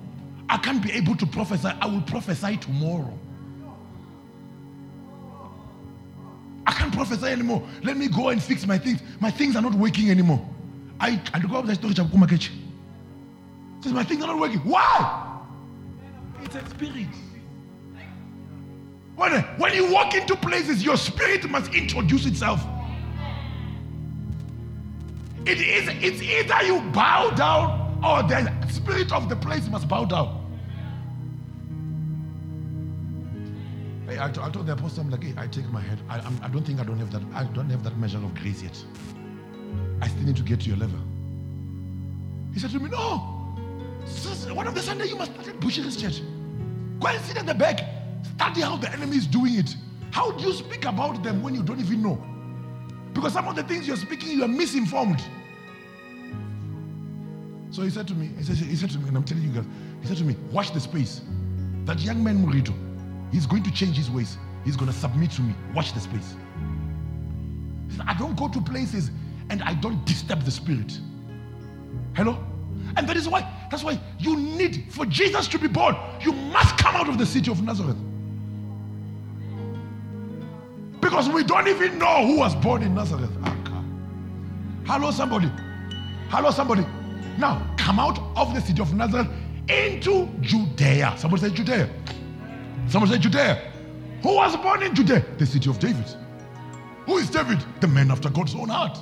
[0.48, 1.72] I can't be able to prophesy.
[1.80, 3.18] I will prophesy tomorrow.
[6.68, 7.66] I can't prophesy anymore.
[7.82, 9.00] Let me go and fix my things.
[9.18, 10.48] My things are not working anymore.
[11.00, 12.40] I and go up the story of
[13.82, 14.60] Says my things are not working.
[14.60, 15.36] Why?
[16.44, 17.08] It's a spirit.
[19.16, 22.64] When, when you walk into places, your spirit must introduce itself.
[25.46, 30.04] It is it's either you bow down or the spirit of the place must bow
[30.04, 30.40] down.
[34.06, 35.98] Hey, I, I told the apostle, I'm like, hey, I take my head.
[36.08, 37.22] I, I'm, I don't think I don't have that.
[37.34, 38.82] I don't have that measure of grace yet.
[40.00, 40.98] I still need to get to your level.
[42.52, 43.30] He said to me, no.
[44.52, 46.20] One of the Sunday you must start at Bushiri's Church.
[47.00, 47.80] Go and sit at the back.
[48.36, 49.74] Study how the enemy is doing it.
[50.10, 52.22] How do you speak about them when you don't even know?
[53.14, 55.22] Because some of the things you're speaking, you are misinformed.
[57.70, 59.50] So he said to me, he said, he said to me, and I'm telling you
[59.50, 59.64] guys,
[60.00, 61.22] he said to me, watch the space.
[61.84, 62.74] That young man Murito,
[63.32, 64.36] he's going to change his ways.
[64.64, 65.54] He's going to submit to me.
[65.74, 66.34] Watch the space.
[67.90, 69.10] Said, I don't go to places
[69.50, 70.98] and I don't disturb the spirit.
[72.14, 72.42] Hello?
[72.96, 76.78] And that is why, that's why you need, for Jesus to be born, you must
[76.78, 77.96] come out of the city of Nazareth.
[81.14, 83.30] Because we don't even know who was born in Nazareth.
[84.84, 85.48] Hello, somebody.
[86.28, 86.84] Hello, somebody.
[87.38, 89.28] Now, come out of the city of Nazareth
[89.68, 91.14] into Judea.
[91.16, 91.88] Somebody say Judea.
[92.88, 93.62] Somebody say Judea.
[94.24, 95.24] Who was born in Judea?
[95.38, 96.04] The city of David.
[97.06, 97.64] Who is David?
[97.80, 98.98] The man after God's own heart.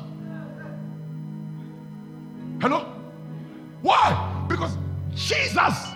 [2.60, 2.92] Hello?
[3.80, 4.44] Why?
[4.50, 4.76] Because
[5.14, 5.88] Jesus.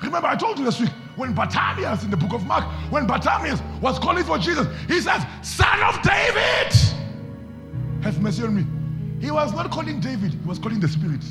[0.00, 3.60] Remember, I told you last week when Bartimaeus in the book of Mark, when Bartimaeus
[3.82, 6.72] was calling for Jesus, he says, Son of David,
[8.02, 8.64] have mercy on me.
[9.20, 11.22] He was not calling David, he was calling the Spirit.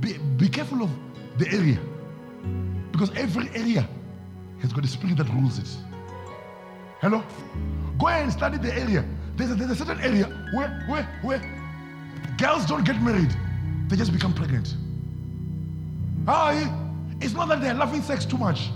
[0.00, 0.90] Be, be careful of
[1.36, 1.78] the area.
[2.90, 3.86] Because every area
[4.62, 5.68] has got a spirit that rules it.
[7.02, 7.22] Hello?
[7.98, 9.04] Go and study the area.
[9.36, 11.42] There's a, there's a certain area where, where, where
[12.38, 13.36] girls don't get married,
[13.88, 14.74] they just become pregnant.
[16.30, 16.52] Ah,
[17.22, 18.68] it's not that they're loving sex too much,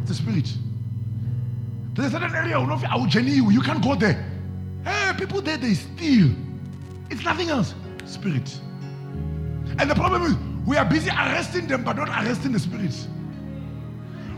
[0.00, 0.52] it's the spirit.
[1.94, 4.28] There's a certain area you you can't go there.
[4.84, 6.34] Hey, people there, they steal.
[7.08, 7.74] It's nothing else.
[8.04, 8.58] Spirit.
[9.78, 13.06] And the problem is, we are busy arresting them, but not arresting the spirits.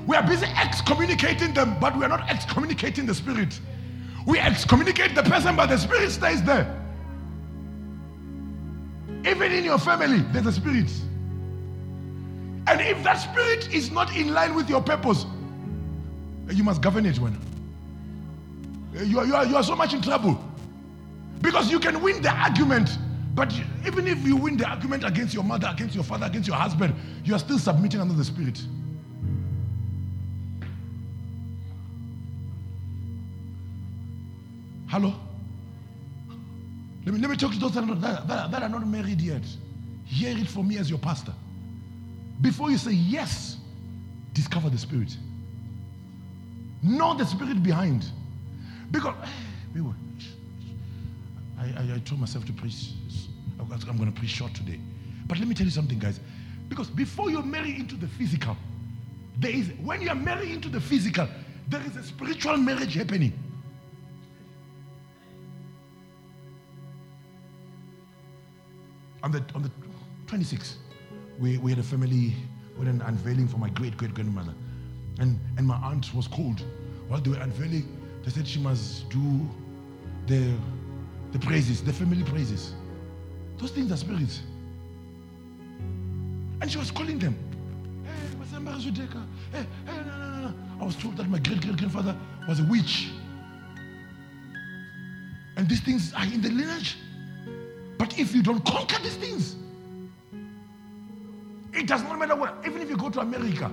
[0.07, 3.59] We are busy excommunicating them, but we are not excommunicating the spirit.
[4.27, 6.67] We excommunicate the person, but the spirit stays there.
[9.25, 10.91] Even in your family, there's a spirit.
[12.67, 15.27] And if that spirit is not in line with your purpose,
[16.51, 17.39] you must govern it when.
[18.95, 20.43] You are, you, are, you are so much in trouble.
[21.41, 22.91] Because you can win the argument,
[23.35, 23.53] but
[23.87, 26.95] even if you win the argument against your mother, against your father, against your husband,
[27.25, 28.63] you are still submitting under the spirit.
[34.87, 35.13] Hello?
[37.05, 39.21] Let me, let me talk to those that are, not, that, that are not married
[39.21, 39.43] yet.
[40.05, 41.35] Hear it from me as your pastor.
[42.41, 43.57] Before you say yes,
[44.33, 45.17] discover the spirit.
[46.83, 48.07] Know the spirit behind.
[48.91, 49.15] Because
[51.59, 52.91] I, I, I told myself to preach.
[53.59, 54.79] I'm going to preach short today.
[55.27, 56.21] But let me tell you something, guys.
[56.69, 58.57] Because before you marry into the physical,
[59.39, 61.27] there is when you are married into the physical,
[61.69, 63.33] there is a spiritual marriage happening.
[69.23, 69.71] On the on the
[70.27, 70.75] 26th,
[71.39, 72.35] we, we had a family
[72.79, 74.55] with an unveiling for my great great grandmother,
[75.19, 76.63] and and my aunt was called.
[77.09, 77.87] While they were unveiling,
[78.25, 79.49] they said she must do
[80.27, 80.55] the
[81.33, 82.75] the praises, the family praises.
[83.59, 84.43] Those things are spirits.
[86.61, 87.37] And she was calling them.
[88.05, 88.39] Hey.
[89.53, 90.55] Hey, hey, no, no, no.
[90.81, 92.17] I was told that my great great grandfather
[92.49, 93.11] was a witch.
[95.57, 96.97] And these things are in the lineage.
[97.99, 99.57] But if you don't conquer these things,
[101.85, 103.71] it does not matter what, even if you go to America,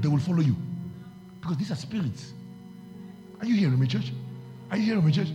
[0.00, 0.56] they will follow you.
[1.40, 2.32] Because these are spirits.
[3.40, 4.10] Are you hearing me, church?
[4.72, 5.28] Are you hearing me, church?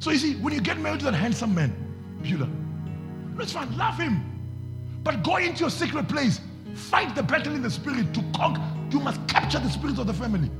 [0.00, 1.72] So you see, when you get married to that handsome man,
[2.20, 2.48] Beulah,
[3.38, 4.20] it's fine, love him.
[5.04, 6.40] But go into your secret place,
[6.74, 8.60] fight the battle in the spirit to conquer.
[8.90, 10.50] You must capture the spirit of the family.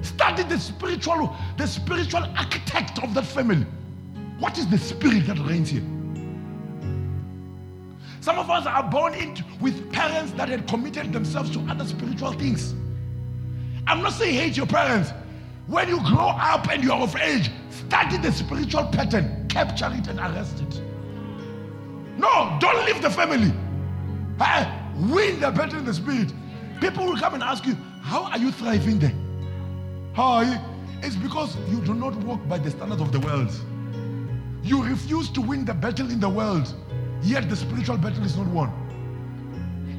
[0.00, 3.66] Study the spiritual, the spiritual architect of that family.
[4.38, 5.82] What is the spirit that reigns here?
[8.20, 12.32] Some of us are born into with parents that had committed themselves to other spiritual
[12.32, 12.74] things.
[13.86, 15.12] I'm not saying hate your parents.
[15.68, 20.08] When you grow up and you are of age, study the spiritual pattern, capture it
[20.08, 20.80] and arrest it.
[22.18, 23.52] No, don't leave the family.
[24.40, 26.32] Eh, win the battle in the spirit.
[26.80, 29.14] People will come and ask you, How are you thriving there?
[30.14, 30.42] How?
[31.02, 33.50] It's because you do not walk by the standards of the world.
[34.66, 36.74] You refuse to win the battle in the world,
[37.22, 38.72] yet the spiritual battle is not won.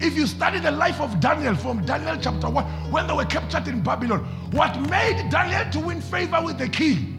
[0.02, 3.70] If you study the life of Daniel from Daniel chapter 1, when they were captured
[3.70, 7.14] in Babylon, what made Daniel to win favor with the king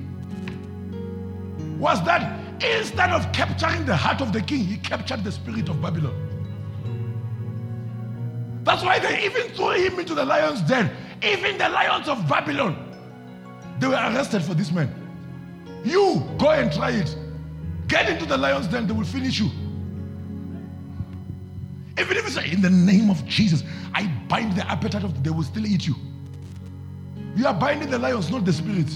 [1.81, 5.81] was that instead of capturing the heart of the king, he captured the spirit of
[5.81, 6.15] Babylon.
[8.63, 10.91] That's why they even threw him into the lion's den.
[11.23, 12.77] Even the lions of Babylon,
[13.81, 14.93] they were arrested for this man.
[15.83, 17.17] You go and try it.
[17.89, 19.51] Get into the lion's den, they will finish you.
[21.99, 23.65] Even if say, in the name of Jesus,
[23.95, 25.97] I bind the appetite of, they will still eat you.
[27.35, 28.91] You are binding the lions, not the spirit.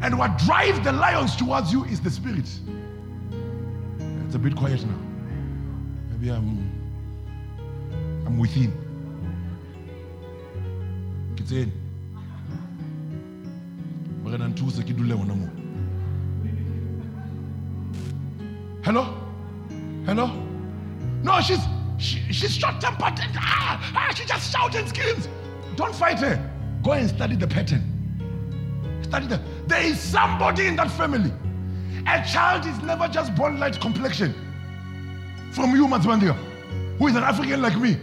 [0.00, 2.48] And what drives the lions towards you is the spirit.
[4.26, 4.98] It's a bit quiet now.
[6.10, 6.70] Maybe I'm,
[8.26, 8.72] I'm within.
[14.24, 14.82] Na nthusa
[18.82, 19.14] Hello?
[20.06, 20.26] Hello?
[21.22, 21.60] No, she's
[21.98, 23.18] she, she's short tempered.
[23.20, 25.28] and, Ah, ah, she just shouts and screams.
[25.76, 26.50] Don't fight her.
[26.82, 27.82] Go and study the pattern.
[29.02, 29.40] Study the.
[29.68, 31.32] There is somebody in that family.
[32.08, 34.34] A child is never just born light complexion.
[35.52, 36.34] From you, Matswandia,
[36.98, 37.96] who is an African like me.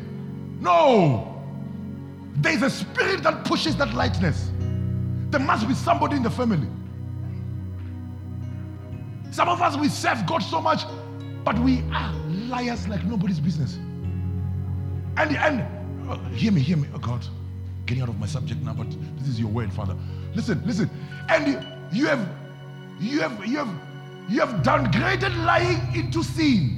[0.62, 1.44] No.
[2.38, 4.50] There is a spirit that pushes that lightness.
[5.30, 6.68] There must be somebody in the family.
[9.40, 10.84] Some of us, we serve God so much,
[11.46, 12.14] but we are
[12.50, 13.76] liars like nobody's business.
[15.16, 15.62] And, and
[16.10, 17.26] uh, hear me, hear me, oh God,
[17.86, 18.88] getting out of my subject now, but
[19.18, 19.96] this is your word, Father.
[20.36, 20.90] Listen, listen.
[21.30, 22.30] And you, you have,
[23.00, 23.74] you have, you have,
[24.28, 26.76] you have downgraded lying into sin.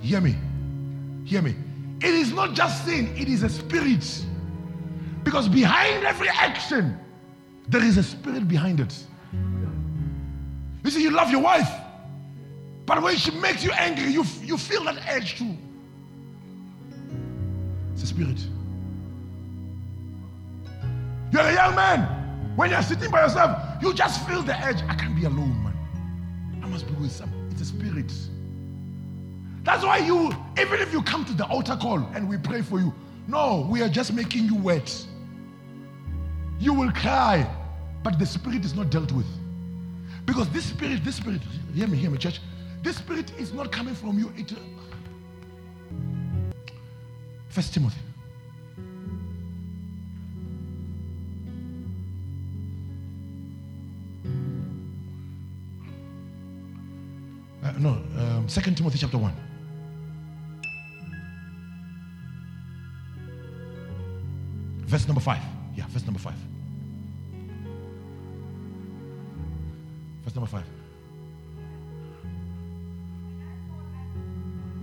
[0.00, 0.34] Hear me,
[1.24, 1.54] hear me.
[2.00, 4.26] It is not just sin, it is a spirit.
[5.22, 6.98] Because behind every action,
[7.68, 9.06] there is a spirit behind it.
[10.84, 11.70] You see, you love your wife,
[12.86, 15.56] but when she makes you angry, you, you feel that edge too.
[17.92, 18.38] It's a spirit.
[21.30, 22.54] You're a young man.
[22.56, 24.82] When you're sitting by yourself, you just feel the edge.
[24.88, 26.60] I can't be alone, man.
[26.62, 27.30] I must be with some.
[27.50, 28.12] It's a spirit.
[29.62, 32.80] That's why you, even if you come to the altar call and we pray for
[32.80, 32.92] you,
[33.28, 35.06] no, we are just making you wet.
[36.58, 37.48] You will cry,
[38.02, 39.26] but the spirit is not dealt with.
[40.24, 41.40] Because this spirit, this spirit,
[41.74, 42.40] hear me, hear me, church.
[42.82, 44.32] This spirit is not coming from you.
[44.36, 44.52] It,
[47.48, 48.00] First Timothy.
[57.62, 59.34] Uh, no, um, Second Timothy chapter one.
[64.86, 65.42] Verse number five.
[65.76, 66.34] Yeah, verse number five.
[70.32, 70.64] Verse number five.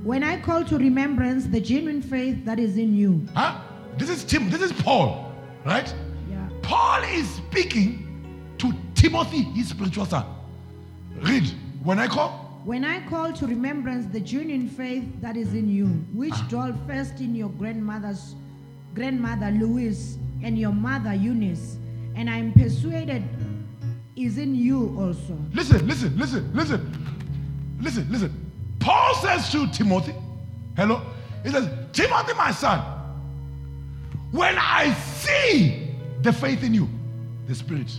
[0.03, 3.27] When I call to remembrance the genuine faith that is in you.
[3.33, 3.59] Huh?
[3.97, 4.49] This is Tim.
[4.49, 5.33] This is Paul,
[5.65, 5.93] right?
[6.29, 6.47] Yeah.
[6.61, 10.25] Paul is speaking to Timothy, his spiritual son.
[11.21, 11.51] Read.
[11.83, 15.87] When I call, When I call to remembrance the genuine faith that is in you,
[16.13, 16.47] which ah.
[16.49, 18.35] dwelt first in your grandmother's
[18.93, 21.77] grandmother Louise and your mother Eunice,
[22.15, 23.23] and I'm persuaded
[24.19, 25.37] is in you also.
[25.53, 27.09] Listen, listen, listen, listen.
[27.81, 28.51] Listen, listen.
[28.79, 30.13] Paul says to Timothy,
[30.75, 31.01] hello?
[31.43, 32.79] He says, Timothy, my son,
[34.31, 35.87] when I see
[36.21, 36.89] the faith in you,
[37.47, 37.91] the spirit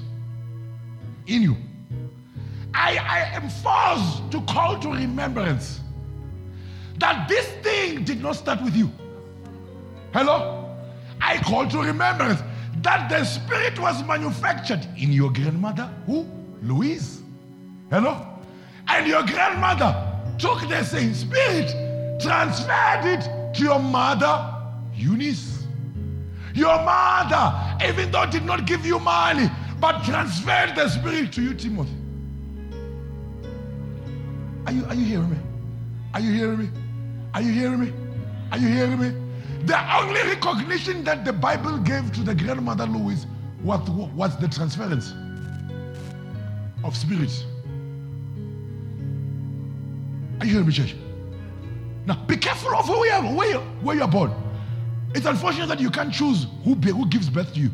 [1.27, 1.57] in you,
[2.75, 5.81] I, I am forced to call to remembrance
[6.99, 8.91] that this thing did not start with you.
[10.13, 10.77] Hello?
[11.21, 12.41] I call to remembrance
[12.83, 16.27] that the spirit was manufactured in your grandmother, who?
[16.63, 17.21] Louise.
[17.91, 18.27] Hello?
[18.89, 19.95] And your grandmother
[20.39, 21.71] took the same spirit,
[22.21, 24.55] transferred it to your mother,
[24.95, 25.67] Eunice.
[26.55, 31.55] Your mother, even though did not give you money, but transferred the spirit to you,
[31.55, 31.95] Timothy.
[34.67, 35.37] Are you, are you hearing me?
[36.15, 36.71] Are you hearing me?
[37.35, 37.93] Are you hearing me?
[38.53, 39.20] Are you hearing me?
[39.67, 43.27] The only recognition that the Bible gave to the grandmother Louise
[43.63, 45.13] was, was the transference
[46.83, 47.45] of spirits.
[50.41, 50.97] Are you hearing me, church?
[52.07, 54.33] Now, be careful of who you are, where, you, where you are born.
[55.15, 57.71] It's unfortunate that you can't choose who, be, who gives birth to you.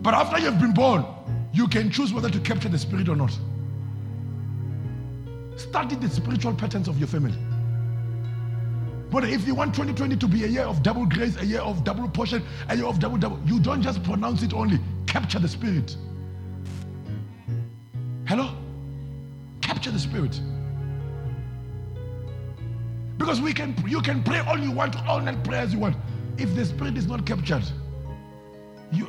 [0.00, 1.04] But after you've been born,
[1.52, 3.38] you can choose whether to capture the spirit or not.
[5.56, 7.36] Study the spiritual patterns of your family.
[9.10, 11.84] But if you want 2020 to be a year of double grace, a year of
[11.84, 15.48] double portion, a year of double double, you don't just pronounce it only, capture the
[15.48, 15.96] spirit.
[18.26, 18.56] Hello?
[19.60, 20.40] Capture the spirit.
[23.18, 25.96] Because we can you can pray all you want, all night prayers you want.
[26.36, 27.64] If the spirit is not captured,
[28.92, 29.08] you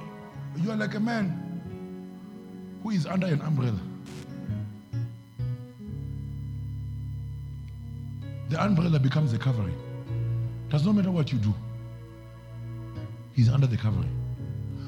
[0.62, 1.42] you are like a man
[2.84, 3.80] who is under an umbrella.
[8.50, 9.76] The umbrella becomes the covering.
[10.70, 11.54] Does not matter what you do.
[13.34, 14.12] He's under the covering.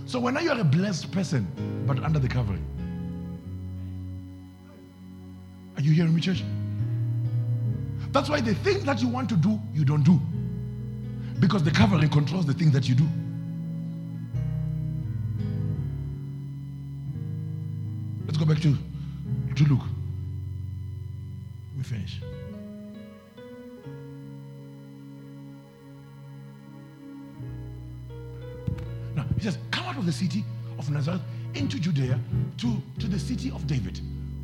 [0.05, 1.47] So when you are a blessed person,
[1.85, 2.65] but under the covering.
[5.75, 6.43] Are you hearing me, church?
[8.11, 10.19] That's why the things that you want to do, you don't do.
[11.39, 13.07] Because the covering controls the things that you do.
[18.25, 18.75] Let's go back to,
[19.55, 19.83] to Luke.
[30.07, 30.45] The city
[30.79, 31.21] of Nazareth
[31.53, 32.17] into Judea
[32.59, 33.99] to, to the city of David,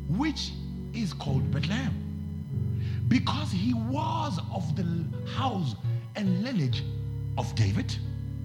[0.08, 0.52] which
[0.92, 1.94] is called Bethlehem.
[3.08, 4.84] Because he was of the
[5.30, 5.74] house
[6.16, 6.84] and lineage
[7.38, 7.96] of David.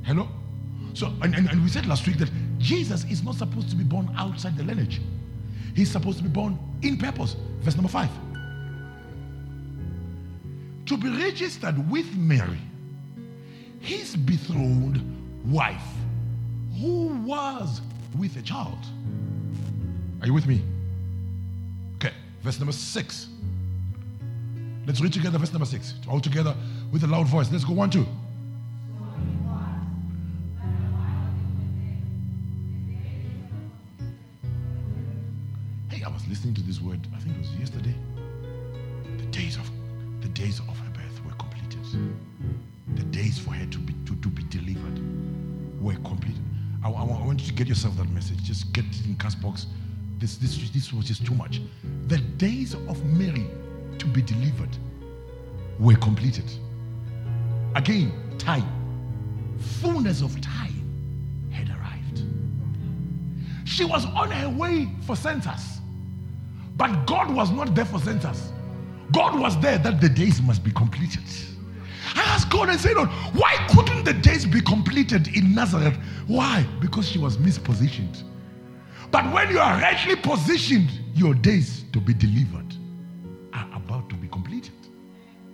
[0.04, 0.30] Hello?
[0.94, 3.84] So, and, and, and we said last week that Jesus is not supposed to be
[3.84, 5.02] born outside the lineage.
[5.76, 7.36] He's supposed to be born in purpose.
[7.60, 8.10] Verse number five.
[10.86, 12.60] To be registered with Mary,
[13.82, 15.02] his betrothed
[15.46, 15.84] wife,
[16.80, 17.82] who was
[18.18, 18.78] with a child.
[20.22, 20.62] Are you with me?
[21.96, 23.28] Okay, verse number six.
[24.86, 25.94] Let's read together verse number six.
[26.10, 26.56] All together
[26.92, 27.52] with a loud voice.
[27.52, 28.06] Let's go one, two.
[56.00, 56.46] Completed.
[57.76, 58.68] Again, time.
[59.82, 62.24] Fullness of time had arrived.
[63.66, 65.80] She was on her way for census.
[66.78, 68.52] But God was not there for census.
[69.12, 71.24] God was there that the days must be completed.
[72.16, 75.98] I asked God and said, Lord, why couldn't the days be completed in Nazareth?
[76.28, 76.66] Why?
[76.80, 78.24] Because she was mispositioned.
[79.12, 82.76] But when you are rightly positioned, your days to be delivered
[83.54, 84.74] are about to be completed.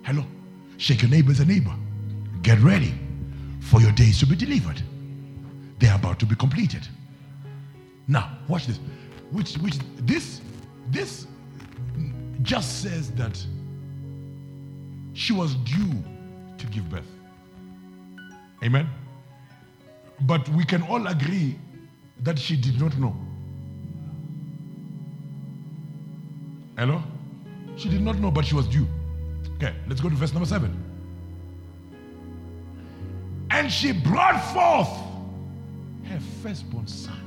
[0.02, 0.24] Hello?
[0.78, 1.74] Shake your neighbor as a neighbor.
[2.42, 2.94] Get ready
[3.60, 4.82] for your days to be delivered.
[5.78, 6.86] They're about to be completed.
[8.08, 8.78] Now, watch this.
[9.30, 10.40] Which which this
[10.90, 11.26] this
[12.42, 13.44] just says that
[15.14, 16.02] she was due
[16.58, 17.10] to give birth.
[18.62, 18.88] Amen.
[20.20, 21.58] But we can all agree
[22.22, 23.14] that she did not know.
[26.78, 27.02] Hello?
[27.76, 28.86] She did not know, but she was due.
[29.56, 30.82] Okay, let's go to verse number seven.
[33.50, 34.90] And she brought forth
[36.04, 37.22] her firstborn son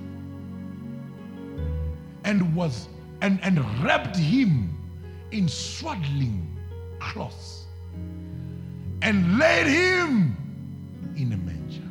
[2.24, 2.88] and was
[3.22, 4.70] and, and wrapped him
[5.32, 6.56] in swaddling
[7.00, 7.66] cloths
[9.02, 10.36] and laid him
[11.16, 11.82] in a manger.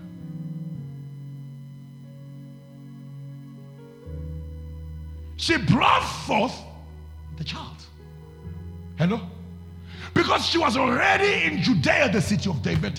[5.36, 6.56] She brought forth
[7.36, 7.76] the child.
[8.98, 9.20] Hello?
[10.18, 12.98] Because she was already in Judea, the city of David,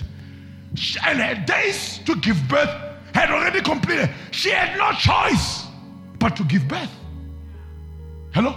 [1.04, 2.70] and her days to give birth
[3.12, 4.08] had already completed.
[4.30, 5.66] She had no choice
[6.18, 6.90] but to give birth.
[8.32, 8.56] Hello?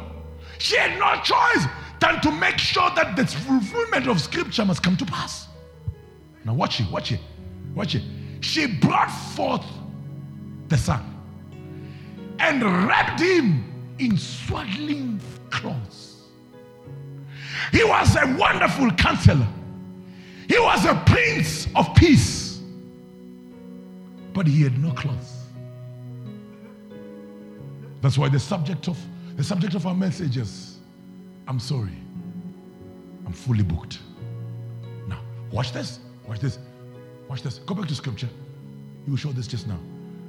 [0.59, 1.65] She had no choice
[1.99, 5.49] than to make sure that the fulfillment of scripture must come to pass.
[6.45, 7.19] Now, watch it, watch it,
[7.75, 8.03] watch it.
[8.39, 9.65] She brought forth
[10.69, 11.03] the son
[12.39, 13.65] and wrapped him
[13.99, 16.12] in swaddling clothes.
[17.71, 19.47] He was a wonderful counselor,
[20.47, 22.61] he was a prince of peace,
[24.33, 25.39] but he had no clothes.
[28.01, 28.97] That's why the subject of
[29.35, 30.73] the subject of our message is
[31.47, 31.97] I'm sorry.
[33.25, 33.99] I'm fully booked.
[35.07, 35.99] Now, watch this.
[36.27, 36.59] Watch this.
[37.29, 37.59] Watch this.
[37.59, 38.29] Go back to scripture.
[39.05, 39.79] You will show this just now.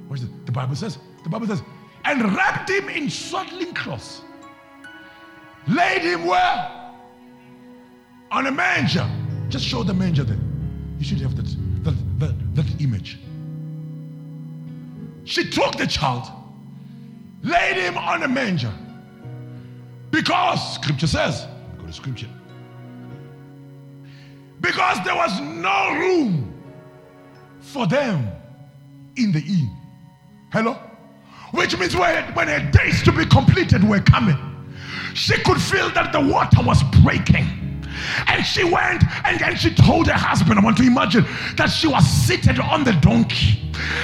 [0.09, 0.29] Watch this.
[0.45, 1.61] The Bible says, the Bible says,
[2.03, 4.21] and wrapped him in swaddling cloths.
[5.67, 6.74] Laid him where?
[8.31, 9.09] On a manger.
[9.49, 10.39] Just show the manger there.
[10.99, 11.45] You should have that,
[11.83, 13.19] that, that, that image.
[15.25, 16.27] She took the child,
[17.43, 18.71] laid him on a manger.
[20.11, 21.47] Because scripture says,
[21.77, 22.29] go to scripture.
[24.61, 26.53] Because there was no room
[27.59, 28.29] for them
[29.17, 29.75] in the inn.
[30.51, 30.79] Hello?
[31.51, 34.37] Which means when, when her days to be completed were coming,
[35.13, 37.64] she could feel that the water was breaking.
[38.27, 41.25] And she went and then she told her husband, I want to imagine
[41.55, 43.59] that she was seated on the donkey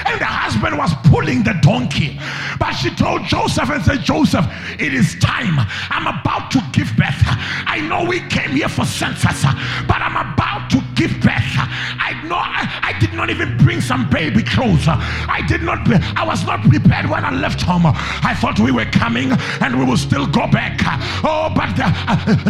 [0.06, 2.20] and the husband was pulling the donkey.
[2.60, 4.46] But she told Joseph and said, Joseph,
[4.80, 5.60] it is time.
[5.89, 7.24] I'm about to give birth.
[7.68, 9.44] I know we came here for census,
[9.88, 10.31] but I'm about
[11.02, 11.58] give birth.
[11.58, 14.88] I know I, did not even bring some baby clothes.
[14.88, 15.80] I did not,
[16.16, 17.84] I was not prepared when I left home.
[17.86, 20.80] I thought we were coming and we will still go back.
[21.24, 21.88] Oh, but the,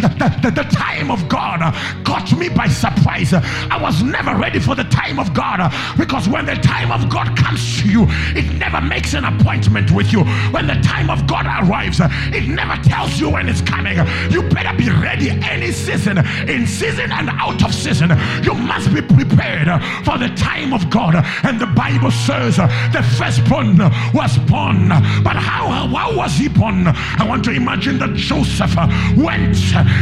[0.02, 1.60] the, the, the time of God
[2.04, 3.32] caught me by surprise.
[3.32, 7.34] I was never ready for the time of God because when the time of God
[7.36, 8.04] comes to you,
[8.36, 10.24] it never makes an appointment with you.
[10.52, 13.96] When the time of God arrives, it never tells you when it's coming.
[14.30, 18.10] You better be ready any season, in season and out of season.
[18.42, 19.68] You must be prepared
[20.04, 21.14] for the time of God.
[21.44, 23.78] And the Bible says the firstborn
[24.12, 24.88] was born.
[25.22, 26.86] But how, how was he born?
[26.86, 28.74] I want to imagine that Joseph
[29.16, 29.58] went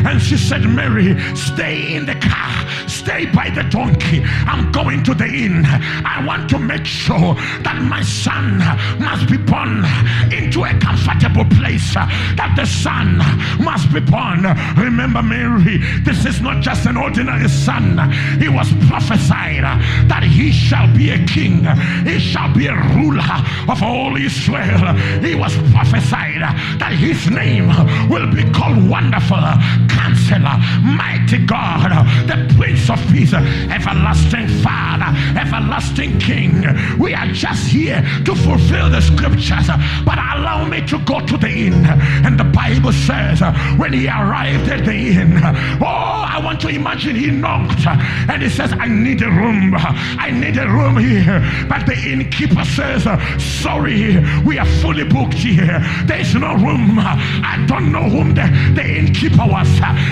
[0.06, 4.22] and she said, Mary, stay in the car, stay by the donkey.
[4.46, 5.64] I'm going to the inn.
[5.66, 8.58] I want to make sure that my son
[8.98, 9.84] must be born
[10.32, 13.18] into a comfortable place, that the son
[13.62, 14.42] must be born.
[14.76, 17.96] Remember, Mary, this is not just an ordinary son.
[18.38, 19.62] He was prophesied
[20.08, 21.64] that he shall be a king,
[22.04, 23.24] he shall be a ruler
[23.68, 24.94] of all Israel.
[25.20, 26.40] He was prophesied
[26.78, 27.68] that his name
[28.08, 29.42] will be called Wonderful
[29.88, 31.90] Counselor, Mighty God,
[32.26, 36.64] the Prince of Peace, Everlasting Father, Everlasting King.
[36.98, 39.68] We are just here to fulfill the scriptures,
[40.04, 41.84] but allow me to go to the inn.
[42.24, 43.40] And the Bible says,
[43.78, 45.40] when he arrived at the inn,
[45.80, 47.84] oh, I want to imagine he knocked
[48.28, 49.74] and he says, I need a room.
[49.76, 51.40] I need a room here.
[51.68, 53.04] But the innkeeper says,
[53.42, 55.80] Sorry, we are fully booked here.
[56.06, 56.98] There is no room.
[56.98, 59.68] I don't know whom the, the innkeeper was.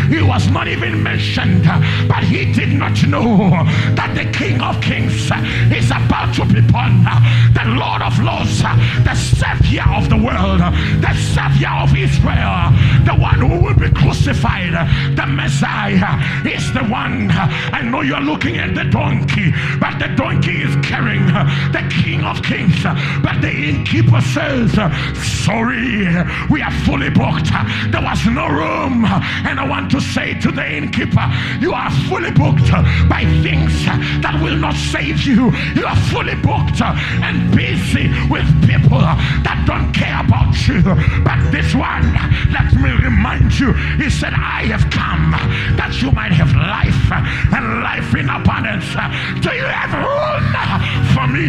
[0.08, 1.64] He was not even mentioned,
[2.08, 3.50] but he did not know
[3.94, 5.30] that the King of Kings
[5.72, 7.04] is about to be born.
[7.54, 10.60] The Lord of Lords, the Savior of world,
[11.00, 12.68] the Savior of Israel,
[13.08, 14.72] the one who will be crucified,
[15.16, 17.30] the Messiah is the one.
[17.30, 21.26] I know you're looking at the donkey, but the donkey is carrying
[21.76, 22.82] the King of Kings.
[23.22, 24.72] But the innkeeper says,
[25.44, 26.04] Sorry,
[26.50, 27.50] we are fully booked.
[27.92, 29.04] There was no room.
[29.48, 31.24] And I want to say to the innkeeper,
[31.60, 32.70] You are fully booked
[33.08, 33.72] by things
[34.22, 35.52] that will not save you.
[35.74, 40.82] You are fully booked and busy with people that don't care about you.
[41.22, 42.12] But this one,
[42.50, 45.32] let me remind you, he said, I have come
[45.76, 47.10] that you might have life
[47.54, 48.88] and life in abundance.
[49.42, 50.46] Do you have room
[51.14, 51.46] for me?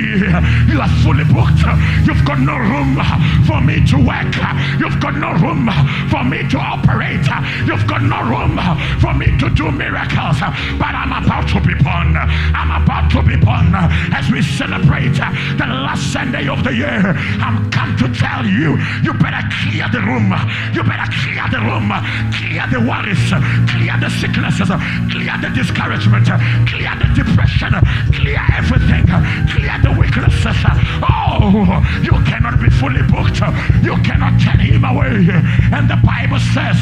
[0.71, 1.61] You are fully booked.
[2.05, 2.97] You've got no room
[3.45, 4.33] for me to work.
[4.79, 5.69] You've got no room
[6.09, 7.25] for me to operate.
[7.65, 8.59] You've got no room
[8.99, 10.39] for me to do miracles.
[10.77, 12.15] But I'm about to be born.
[12.15, 13.73] I'm about to be born
[14.13, 15.15] as we celebrate
[15.57, 17.15] the last Sunday of the year.
[17.41, 20.29] I'm come to tell you, you You better clear the room.
[20.73, 21.89] You better clear the room.
[22.35, 23.31] Clear the worries.
[23.71, 24.69] Clear the sicknesses.
[25.11, 26.27] Clear the discouragement.
[26.67, 27.73] Clear the depression.
[28.13, 29.05] Clear everything.
[29.53, 30.59] Clear the weaknesses.
[31.01, 33.39] Oh, you cannot be fully booked
[33.81, 35.27] You cannot turn him away.
[35.71, 36.77] And the Bible says,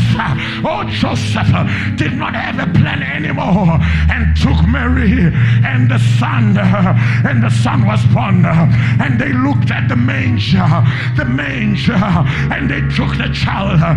[0.65, 1.53] Oh, Joseph
[1.97, 3.77] did not have a plan anymore
[4.09, 5.31] and took Mary
[5.63, 8.45] and the son, and the son was born.
[8.45, 10.67] And they looked at the manger,
[11.15, 13.93] the manger, Uh, and they took the child, uh,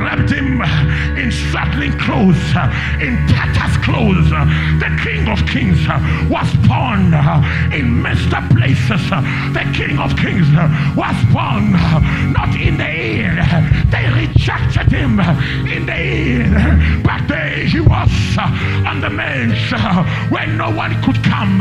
[0.00, 2.40] wrapped him uh, in swaddling clothes,
[3.00, 4.30] in tatters clothes.
[4.30, 5.80] The King of Kings
[6.30, 7.12] was born
[7.72, 9.10] in up places.
[9.52, 10.48] The King of Kings
[10.96, 11.72] was born
[12.32, 13.36] not in the inn.
[13.90, 15.20] They rejected him
[15.68, 19.72] in the inn, but there he was on the bench
[20.30, 21.60] where no one could come,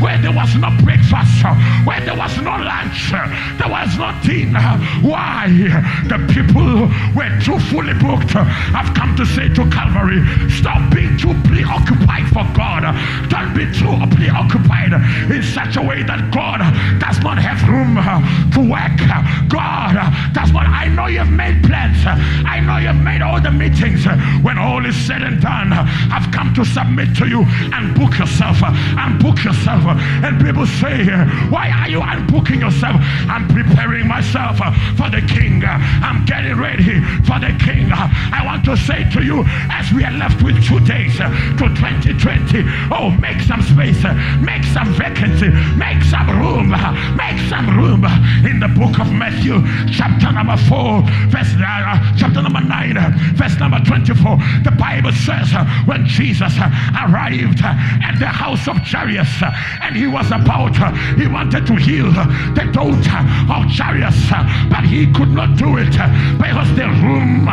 [0.00, 1.44] where there was no breakfast,
[1.86, 3.12] where there was no lunch,
[3.58, 4.78] there was no dinner.
[5.02, 5.48] Why?
[6.08, 8.36] The people were too fully booked.
[8.36, 10.20] I've come to say to Calvary,
[10.50, 12.84] stop being too preoccupied for God.
[13.28, 14.92] Don't be too preoccupied
[15.30, 16.60] in such a way that God
[17.00, 17.96] does not have room
[18.52, 18.98] to work.
[19.48, 19.96] God
[20.34, 20.66] does not.
[20.66, 21.98] I know you've made plans.
[22.04, 24.04] I know you've made all the meetings.
[24.42, 28.62] When all is said and done, I've come to submit to you and book yourself.
[28.62, 29.82] And book yourself.
[30.24, 31.06] And people say,
[31.48, 32.96] Why are you unbooking yourself?
[33.28, 34.60] I'm preparing myself
[34.96, 35.62] for the king.
[35.64, 37.90] I'm getting ready for the king.
[37.92, 41.28] I want to say to you, as we are left with two days to
[41.58, 44.02] 2020, oh, make some space,
[44.40, 46.70] make some vacancy, make some room,
[47.16, 48.04] make some room
[48.44, 49.60] in the book of Matthew,
[49.92, 52.94] chapter number 4, verse uh, chapter number 9,
[53.34, 54.36] verse number 24.
[54.64, 55.52] The Bible says
[55.86, 59.42] when Jesus arrived at the house of Jairus
[59.82, 60.76] and he was about,
[61.18, 63.20] he wanted to heal the daughter
[63.50, 64.30] of Jairus,
[64.70, 65.92] but he could not do it
[66.38, 67.48] because the room,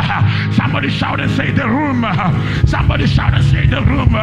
[0.54, 2.06] somebody shout and say the room,
[2.66, 4.14] somebody shout and say the room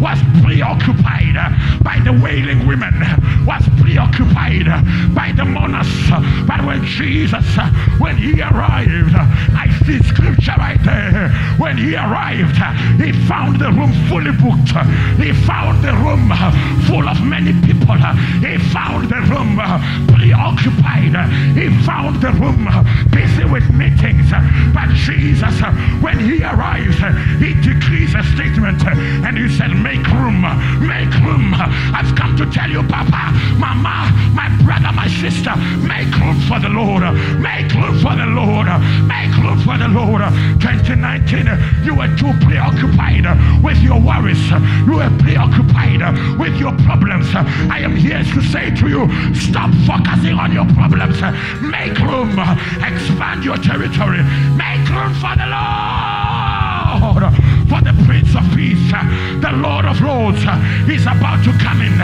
[0.00, 1.36] was preoccupied
[1.82, 2.94] by the wailing women,
[3.46, 4.66] was preoccupied
[5.14, 5.88] by the mourners.
[6.46, 7.44] But when Jesus,
[7.98, 11.30] when he arrived, I see scripture right there.
[11.58, 12.56] When he arrived,
[13.00, 14.72] he found the room fully booked.
[15.20, 16.30] He found the room
[16.86, 17.96] full of many people.
[18.44, 19.58] He found the room
[20.08, 21.16] preoccupied.
[21.56, 22.68] He found the room
[23.10, 24.30] busy with meetings.
[24.74, 25.60] But Jesus,
[26.02, 26.98] when he arrives,
[27.38, 30.42] he decrees a statement and he said, Make room,
[30.86, 31.54] make room.
[31.54, 35.54] I've come to tell you, Papa, Mama, my brother, my sister,
[35.86, 37.02] make room for the Lord.
[37.40, 38.66] Make room for the Lord.
[39.06, 40.22] Make room for the Lord.
[40.60, 43.26] 2019, you were too preoccupied
[43.62, 44.42] with your worries.
[44.86, 46.02] You were preoccupied
[46.38, 47.26] with your problems.
[47.34, 51.20] I am here to say to you, stop focusing on your problems.
[51.62, 52.17] Make room.
[52.20, 54.22] Expand your territory.
[54.56, 56.47] Make room for the Lord
[57.68, 58.80] for the Prince of Peace,
[59.40, 60.40] the Lord of Lords.
[60.88, 61.94] He's about to come in.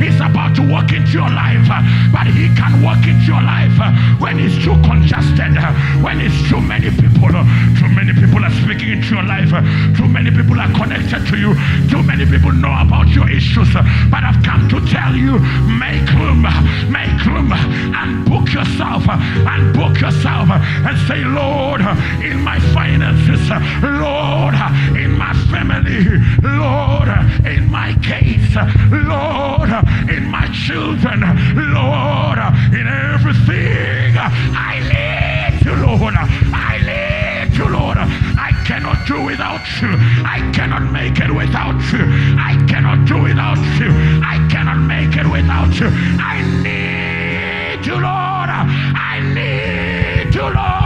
[0.00, 1.68] He's about to walk into your life.
[2.12, 3.76] But he can walk into your life
[4.20, 5.54] when it's too congested,
[6.02, 7.30] when it's too many people.
[7.78, 9.52] Too many people are speaking into your life.
[9.96, 11.54] Too many people are connected to you.
[11.88, 13.72] Too many people know about your issues.
[14.10, 16.42] But I've come to tell you, make room,
[16.88, 21.80] make room, and book yourself, and book yourself, and say, Lord,
[22.24, 23.44] in my finances,
[23.82, 24.54] Lord,
[24.96, 26.04] in in my family,
[26.42, 27.08] Lord,
[27.46, 28.54] in my case,
[28.90, 29.70] Lord,
[30.08, 31.20] in my children,
[31.74, 32.38] Lord,
[32.78, 34.14] in everything.
[34.16, 36.14] I need you, Lord.
[36.14, 37.98] I need you, Lord.
[37.98, 39.90] I cannot do without you.
[40.24, 42.04] I cannot make it without you.
[42.38, 43.90] I cannot do without you.
[44.22, 45.88] I cannot make it without you.
[46.20, 48.50] I need you, Lord.
[49.10, 50.79] I need you, Lord.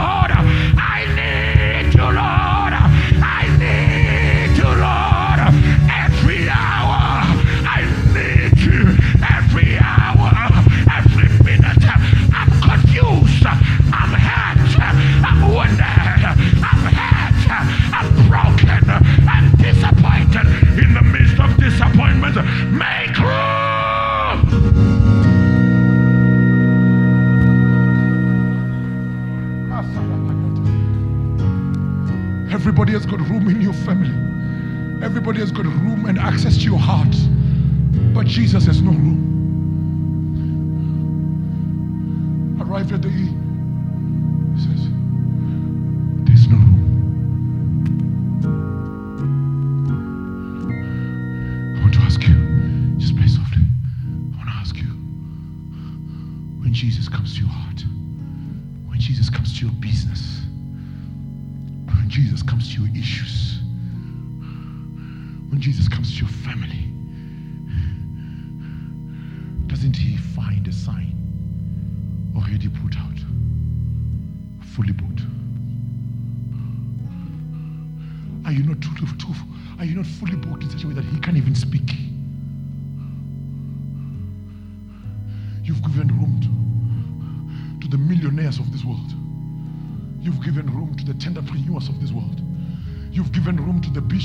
[32.75, 34.11] Everybody has got room in your family.
[35.01, 37.15] Everybody has got room and access to your heart.
[38.13, 39.47] But Jesus has no room.
[42.59, 43.07] Arrived at the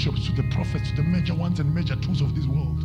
[0.00, 2.78] bishops, to the prophets, to the major ones and major twos of this world.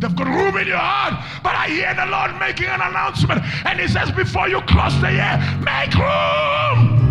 [0.00, 1.14] They've got room in your heart.
[1.44, 3.40] But I hear the Lord making an announcement.
[3.64, 7.06] And He says, Before you cross the year, make room.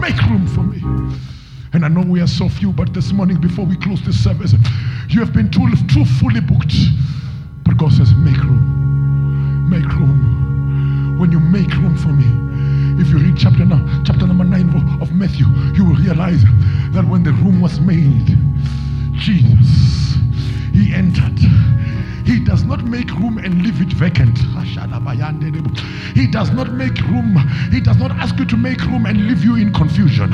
[0.00, 0.82] Make room for me.
[1.72, 4.52] And I know we are so few, but this morning, before we close this service,
[5.08, 6.76] you have been too, too fully booked.
[7.64, 9.70] But God says, Make room.
[9.70, 11.16] Make room.
[11.18, 12.45] When you make room for me,
[12.98, 13.66] if you read chapter,
[14.04, 16.42] chapter number 9 of Matthew, you will realize
[16.92, 18.36] that when the room was made,
[19.18, 20.16] Jesus,
[20.72, 21.65] he entered.
[22.26, 24.36] He does not make room and leave it vacant.
[26.14, 27.36] He does not make room.
[27.70, 30.32] He does not ask you to make room and leave you in confusion.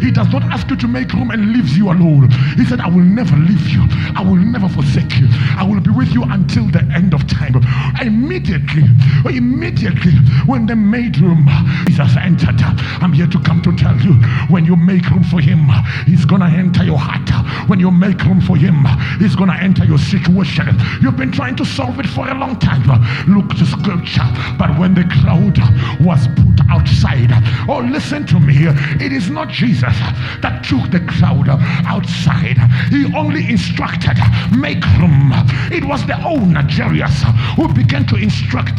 [0.00, 2.30] He does not ask you to make room and leaves you alone.
[2.56, 3.86] He said, I will never leave you.
[4.16, 5.28] I will never forsake you.
[5.56, 7.54] I will be with you until the end of time.
[8.00, 8.84] Immediately,
[9.24, 10.12] immediately,
[10.46, 11.48] when they made room,
[11.86, 12.60] Jesus entered.
[13.00, 14.14] I'm here to come to tell you
[14.48, 15.68] when you make room for him,
[16.06, 17.28] he's gonna enter your heart.
[17.68, 18.84] When you make room for him,
[19.18, 20.68] he's gonna enter your situation.
[21.00, 22.82] You've been trying to solve it for a long time.
[23.28, 24.26] Look to scripture.
[24.58, 25.58] But when the crowd
[26.00, 27.30] was put outside,
[27.68, 28.66] oh, listen to me.
[29.04, 29.96] It is not Jesus
[30.42, 31.48] that took the crowd
[31.86, 32.58] outside.
[32.90, 34.18] He only instructed,
[34.56, 35.32] make room.
[35.70, 37.24] It was the owner, Jairus,
[37.56, 38.74] who began to instruct,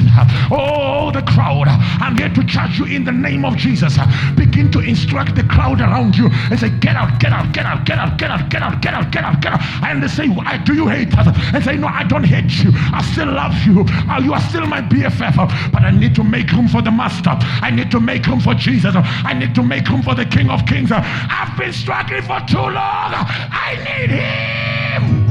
[0.52, 1.68] oh, the crowd.
[1.68, 3.98] I'm here to charge you in the name of Jesus.
[4.36, 7.86] Begin to instruct the crowd around you and say, get out, get out, get out,
[7.86, 9.62] get out, get out, get out, get out, get out, get out.
[9.84, 10.28] And they say,
[10.64, 11.28] do you hate us?
[11.54, 12.72] And say, no, I don't hate hate you.
[12.74, 13.86] I still love you.
[14.10, 15.72] Uh, you are still my BFF.
[15.72, 17.32] But I need to make room for the Master.
[17.62, 18.96] I need to make room for Jesus.
[18.96, 20.92] I need to make room for the King of Kings.
[20.92, 22.74] I've been struggling for too long.
[22.76, 25.30] I need Him.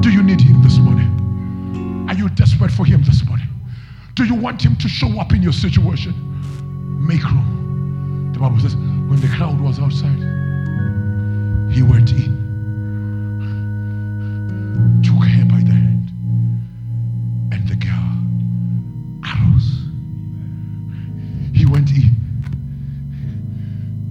[0.00, 2.06] Do you need Him this morning?
[2.08, 3.48] Are you desperate for Him this morning?
[4.14, 6.14] Do you want Him to show up in your situation?
[7.06, 8.30] Make room.
[8.32, 10.18] The Bible says, when the crowd was outside,
[11.72, 12.41] He went in
[15.02, 16.10] took her by the hand,
[17.52, 18.18] and the girl
[19.24, 19.70] arose.
[21.54, 22.10] He went in,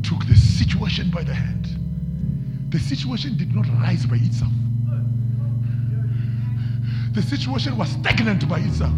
[0.04, 1.68] took the situation by the hand.
[2.72, 4.52] The situation did not rise by itself.
[7.14, 8.94] The situation was stagnant by itself.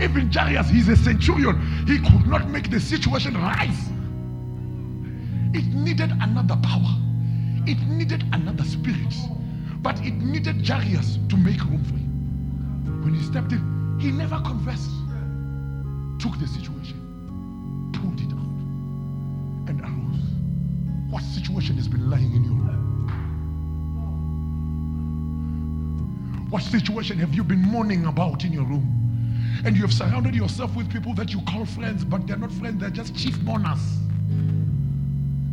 [0.00, 3.88] Even Jairus, he's a centurion, he could not make the situation rise.
[5.54, 6.94] It needed another power,
[7.66, 9.14] it needed another spirit.
[9.86, 13.04] But it needed Jairus to make room for him.
[13.04, 14.90] When he stepped in, he never confessed.
[16.18, 18.56] Took the situation, pulled it out,
[19.70, 20.24] and arose.
[21.08, 23.06] What situation has been lying in your room?
[26.50, 29.62] What situation have you been mourning about in your room?
[29.64, 32.80] And you have surrounded yourself with people that you call friends, but they're not friends,
[32.80, 33.78] they're just chief mourners.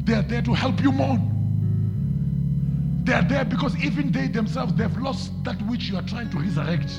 [0.06, 1.33] They're there to help you mourn.
[3.04, 6.38] They are there because even they themselves, they've lost that which you are trying to
[6.40, 6.90] resurrect.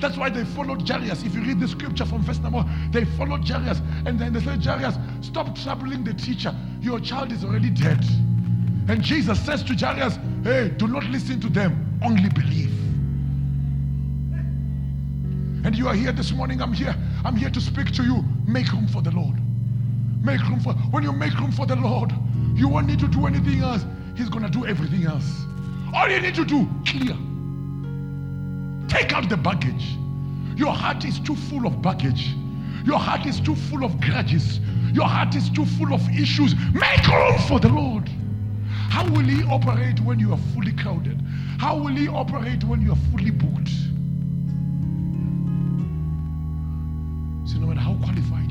[0.00, 1.24] That's why they followed Jairus.
[1.24, 3.82] If you read the scripture from verse number they followed Jairus.
[4.06, 6.54] And then they said, Jairus, stop troubling the teacher.
[6.80, 8.02] Your child is already dead.
[8.88, 12.72] And Jesus says to Jairus, hey, do not listen to them, only believe.
[15.62, 16.62] And you are here this morning.
[16.62, 16.96] I'm here.
[17.22, 18.24] I'm here to speak to you.
[18.46, 19.36] Make room for the Lord.
[20.22, 22.12] Make room for when you make room for the Lord,
[22.54, 23.84] you won't need to do anything else.
[24.20, 25.46] He's going to do everything else.
[25.94, 27.16] All you need to do, clear.
[28.86, 29.96] Take out the baggage.
[30.56, 32.34] Your heart is too full of baggage.
[32.84, 34.60] Your heart is too full of grudges.
[34.92, 36.54] Your heart is too full of issues.
[36.74, 38.10] Make room for the Lord.
[38.90, 41.18] How will He operate when you are fully crowded?
[41.58, 43.70] How will He operate when you are fully booked?
[47.48, 48.49] So, no matter how qualified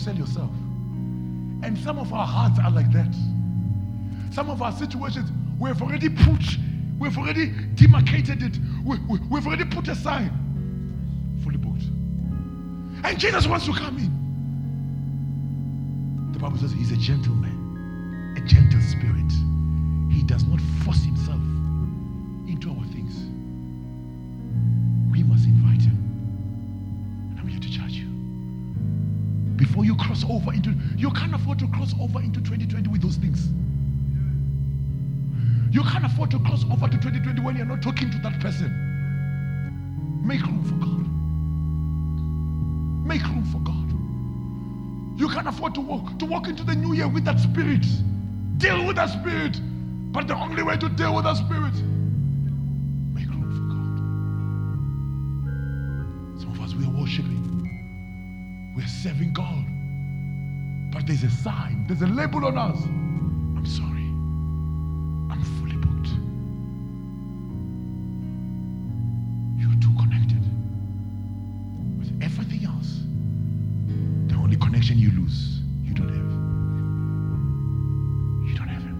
[0.00, 0.50] sell yourself.
[1.62, 3.14] And some of our hearts are like that.
[4.32, 6.42] Some of our situations, we've already put,
[6.98, 10.30] we've already demarcated it, we, we, we've already put a sign.
[11.44, 11.84] Fully booked.
[13.04, 14.10] And Jesus wants to come in.
[16.32, 19.30] The Bible says he's a gentleman, a gentle spirit.
[20.10, 21.42] He does not force himself
[22.48, 23.14] into our things.
[25.12, 25.98] We must invite him.
[27.30, 27.89] And I'm here to charge
[29.60, 33.16] before you cross over into, you can't afford to cross over into 2020 with those
[33.16, 33.50] things.
[35.70, 38.72] You can't afford to cross over to 2020 when you're not talking to that person.
[40.24, 41.06] Make room for God.
[43.06, 45.20] Make room for God.
[45.20, 47.84] You can't afford to walk to walk into the new year with that spirit.
[48.56, 49.60] Deal with that spirit.
[50.10, 51.74] But the only way to deal with that spirit,
[59.02, 59.64] serving God.
[60.92, 62.76] But there's a sign, there's a label on us.
[62.84, 64.04] I'm sorry.
[65.32, 66.10] I'm fully booked.
[69.56, 70.42] You're too connected
[71.98, 73.00] with everything else.
[74.28, 76.32] The only connection you lose, you don't have.
[78.50, 78.98] You don't have Him.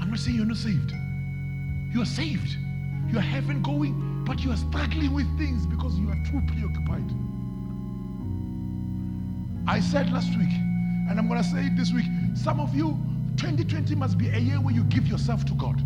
[0.00, 0.92] I'm not saying you're not saved.
[1.92, 2.56] You are saved.
[3.12, 7.12] You are heaven going, but you are struggling with things because you are too preoccupied.
[9.68, 10.52] I said last week,
[11.08, 12.96] and I'm going to say it this week some of you,
[13.36, 15.80] 2020 must be a year where you give yourself to God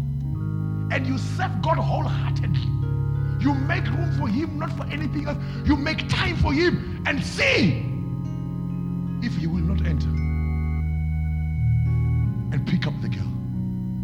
[0.92, 2.60] and you serve God wholeheartedly.
[3.40, 5.38] You make room for Him, not for anything else.
[5.64, 7.86] You make time for Him and see
[9.26, 10.08] if He will not enter
[12.52, 13.32] and pick up the girl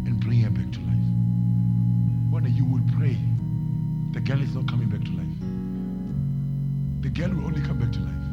[0.07, 2.31] and bring her back to life.
[2.31, 3.17] When you will pray,
[4.13, 5.27] the girl is not coming back to life.
[7.01, 8.26] The girl will only come back to life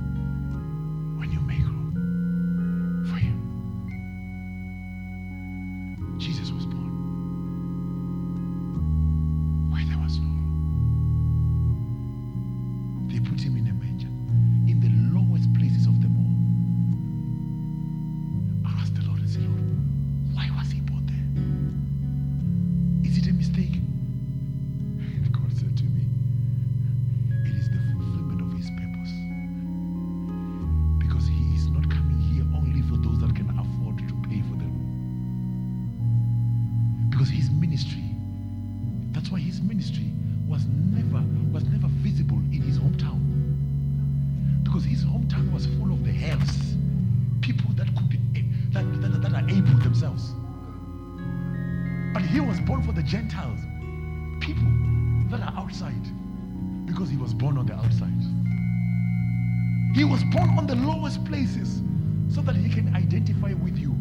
[57.74, 58.10] the outside.
[59.94, 61.82] He was born on the lowest places
[62.32, 63.94] so that he can identify with you.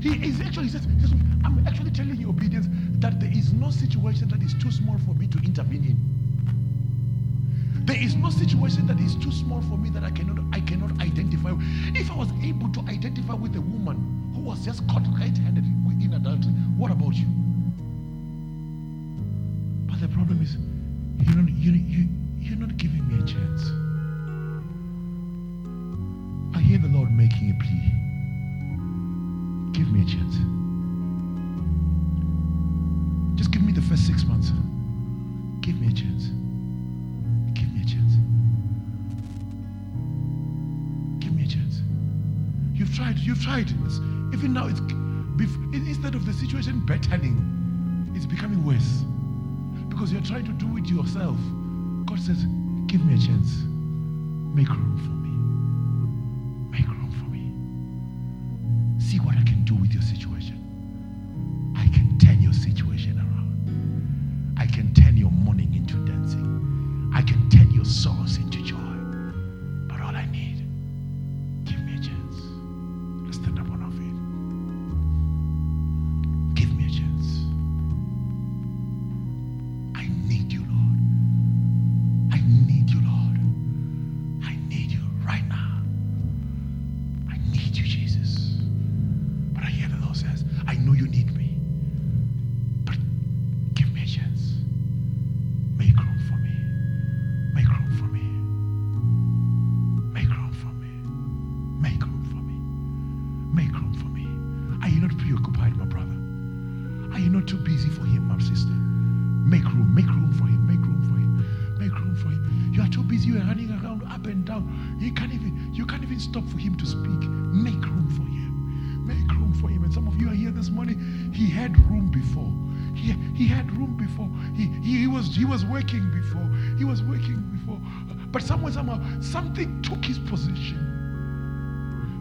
[0.00, 0.86] He is actually says,
[1.44, 2.66] I'm actually telling you obedience
[3.00, 7.84] that there is no situation that is too small for me to intervene in.
[7.84, 11.00] There is no situation that is too small for me that I cannot I cannot
[11.00, 11.54] identify.
[11.94, 16.12] If I was able to identify with a woman who was just caught right-handed in
[16.14, 17.26] adultery, what about you?
[19.86, 20.56] But the problem is,
[21.26, 22.08] you're not, you, you,
[22.40, 23.70] you're not giving me a chance.
[26.56, 27.92] I hear the Lord making a plea.
[29.72, 30.36] Give me a chance.
[33.38, 34.50] Just give me the first six months.
[35.60, 36.28] Give me a chance.
[37.54, 38.14] Give me a chance.
[41.20, 41.82] Give me a chance.
[42.72, 43.18] You've tried.
[43.18, 43.70] You've tried.
[43.84, 43.98] It's,
[44.32, 44.80] even now, it's
[45.72, 49.04] instead of the situation bettering, it's becoming worse
[49.88, 51.36] because you're trying to do it yourself.
[52.08, 52.46] God says,
[52.86, 53.64] "Give me a chance.
[54.54, 55.32] Make room for me.
[56.70, 57.52] Make room for me.
[58.98, 60.27] See what I can do with your situation.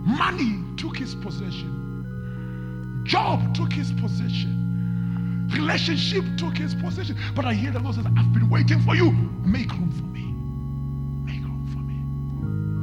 [0.08, 3.04] Money took his possession.
[3.06, 5.50] Job took his possession.
[5.52, 7.18] Relationship took his possession.
[7.36, 9.12] But I hear the Lord says, I've been waiting for you.
[9.44, 10.24] Make room for me.
[11.30, 11.96] Make room for me.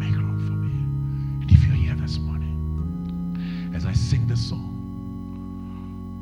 [0.05, 1.43] Make room for me.
[1.43, 4.71] And if you're here this morning, as I sing this song,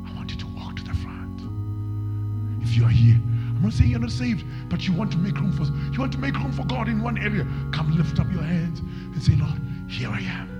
[0.07, 1.41] I want you to walk to the front.
[2.61, 5.35] If you are here, I'm not saying you're not saved, but you want to make
[5.37, 7.45] room for you want to make room for God in one area.
[7.73, 10.52] Come lift up your hands and say, Lord, here I am.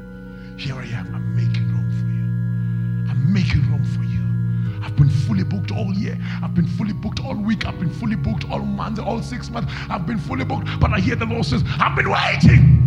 [0.57, 1.13] Here I am.
[1.15, 3.11] I'm making room for you.
[3.11, 4.21] I'm making room for you.
[4.83, 6.17] I've been fully booked all year.
[6.43, 7.65] I've been fully booked all week.
[7.65, 9.71] I've been fully booked all months, all six months.
[9.89, 10.67] I've been fully booked.
[10.79, 12.82] But I hear the Lord says, I've been waiting.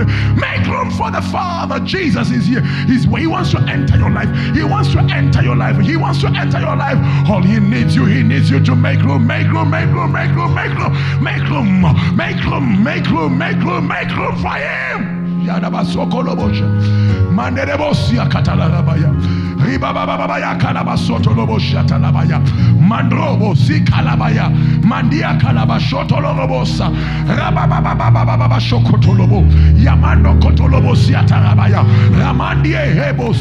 [0.00, 0.38] Him.
[0.38, 1.80] Make room for the Father.
[1.80, 2.62] Jesus is here.
[2.86, 4.28] He's he wants to enter your life.
[4.54, 5.78] He wants to enter your life.
[5.80, 6.98] He wants to enter your life.
[7.28, 10.30] All he needs you, he needs you to make room, make room, make room, make
[10.34, 15.44] room, make room, make room, make room, make room, make room, make room for him.
[15.46, 16.66] Yadabasokolobosha.
[17.34, 19.53] Manderebosia katalarabaya.
[19.64, 22.40] Ribabababaya kalabasotolobosha talabaya.
[22.80, 24.50] Mandrobo sikalabaya.
[24.82, 26.90] Mandia kalabashotolobosa.
[27.26, 29.44] Rababababababa shokotolobo.
[29.82, 31.84] Yamando kotolobo siatarabaya.
[32.12, 33.32] Ramandie hebo.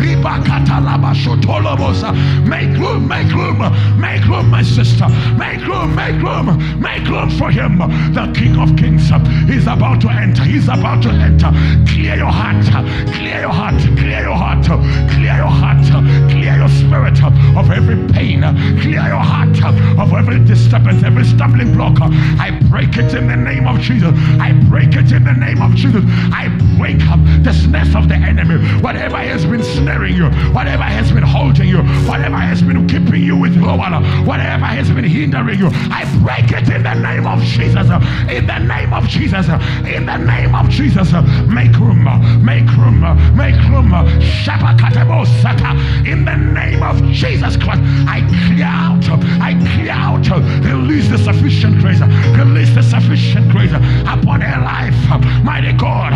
[0.00, 2.12] Ribakatalaba shotolobosa.
[2.46, 3.58] Make room, make room,
[4.00, 5.08] make room, my sister.
[5.36, 7.78] Make room, make room, make room for him.
[8.12, 9.10] The King of Kings
[9.50, 10.44] is about to enter.
[10.44, 11.50] He's about to enter.
[11.86, 12.64] Clear your heart,
[13.12, 14.64] clear your heart, clear your heart,
[15.08, 15.84] clear your heart,
[16.30, 18.42] clear your spirit of every pain,
[18.80, 21.98] clear your heart of every disturbance, every stumbling block.
[22.00, 24.12] I break it in the name of Jesus.
[24.40, 26.04] I break it in the name of Jesus.
[26.32, 26.48] I
[26.78, 28.56] break up the snares of the enemy.
[28.80, 33.36] Whatever has been snaring you, whatever has been holding you, whatever has been keeping you
[33.36, 33.80] withdrawn,
[34.26, 37.88] whatever has been hindering you, I break it in the name of Jesus.
[38.30, 39.48] In the name of Jesus.
[39.86, 41.12] In the name of Jesus.
[41.46, 42.04] Make room,
[42.44, 43.00] make room,
[43.36, 43.90] make room.
[44.20, 44.89] Shabakatebosata.
[44.90, 49.04] In the name of Jesus Christ, I clear out,
[49.40, 50.26] I clear out,
[50.64, 52.00] release the sufficient grace,
[52.36, 54.94] release the sufficient grace upon her life.
[55.44, 56.12] Mighty God,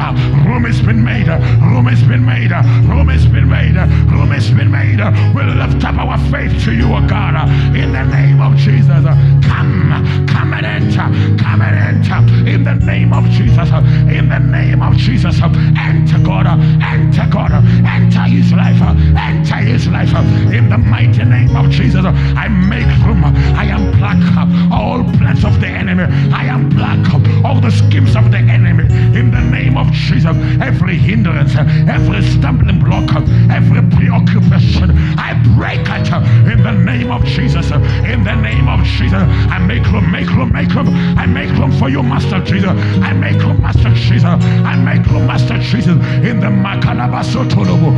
[0.47, 2.51] room has been made, room has been made,
[2.89, 3.77] room has been made,
[4.11, 4.99] room has been made.
[5.35, 9.05] We lift up our faith to you, O God, in the name of Jesus.
[9.47, 11.07] Come, come and enter,
[11.43, 13.71] come and enter in the name of Jesus,
[14.11, 15.41] in the name of Jesus.
[15.43, 20.23] Enter God, enter God, enter his life, uh, enter his life uh,
[20.57, 22.05] in the mighty name of Jesus.
[22.05, 27.45] I make room, uh, I am unplug all plans of the enemy, I am unplug
[27.45, 28.85] all the schemes of the enemy
[29.19, 30.37] in the name of Jesus.
[30.61, 33.11] Every hindrance, every stumbling block,
[33.51, 36.09] every preoccupation, I break it
[36.53, 37.71] in the name of Jesus.
[37.71, 39.25] In the name of Jesus,
[39.55, 40.89] I make room, make room, make room.
[41.19, 42.71] I make room for you, Master Jesus.
[43.09, 44.25] I make room, Master Jesus.
[44.25, 45.97] I make room, Master Jesus.
[46.25, 47.91] In the Makalabasotolobo,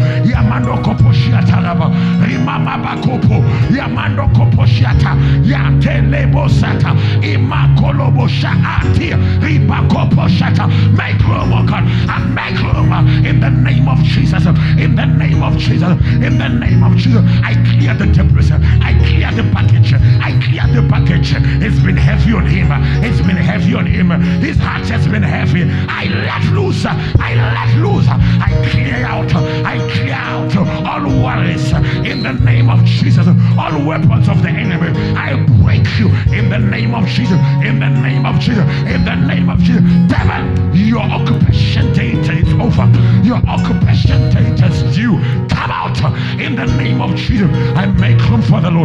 [0.57, 1.91] Yamando Koposhiatalaba,
[2.25, 5.15] Rimama Bakopo, Yamando Koposhiata,
[5.45, 10.67] Yatelebo Sata, Imakolobo Shaati, Ribakopo Shata.
[10.97, 11.85] Make room, oh God.
[12.09, 14.47] I make room uh, in the name of Jesus.
[14.79, 15.91] In the name of Jesus.
[16.23, 17.23] In the name of Jesus.
[17.45, 18.51] I clear the debris.
[18.51, 19.93] Uh, I clear the package.
[19.93, 19.99] Uh,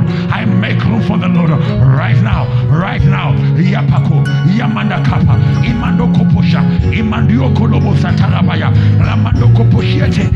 [0.01, 0.31] Lord.
[0.31, 2.45] I make room for the Lord right now.
[2.67, 3.33] Right now.
[3.55, 4.23] Yapako,
[4.57, 6.61] Yamanda Kappa, Imando Koposha,
[6.91, 10.29] Imandio Kolobo Satarabaya, Ramando Koposhiete,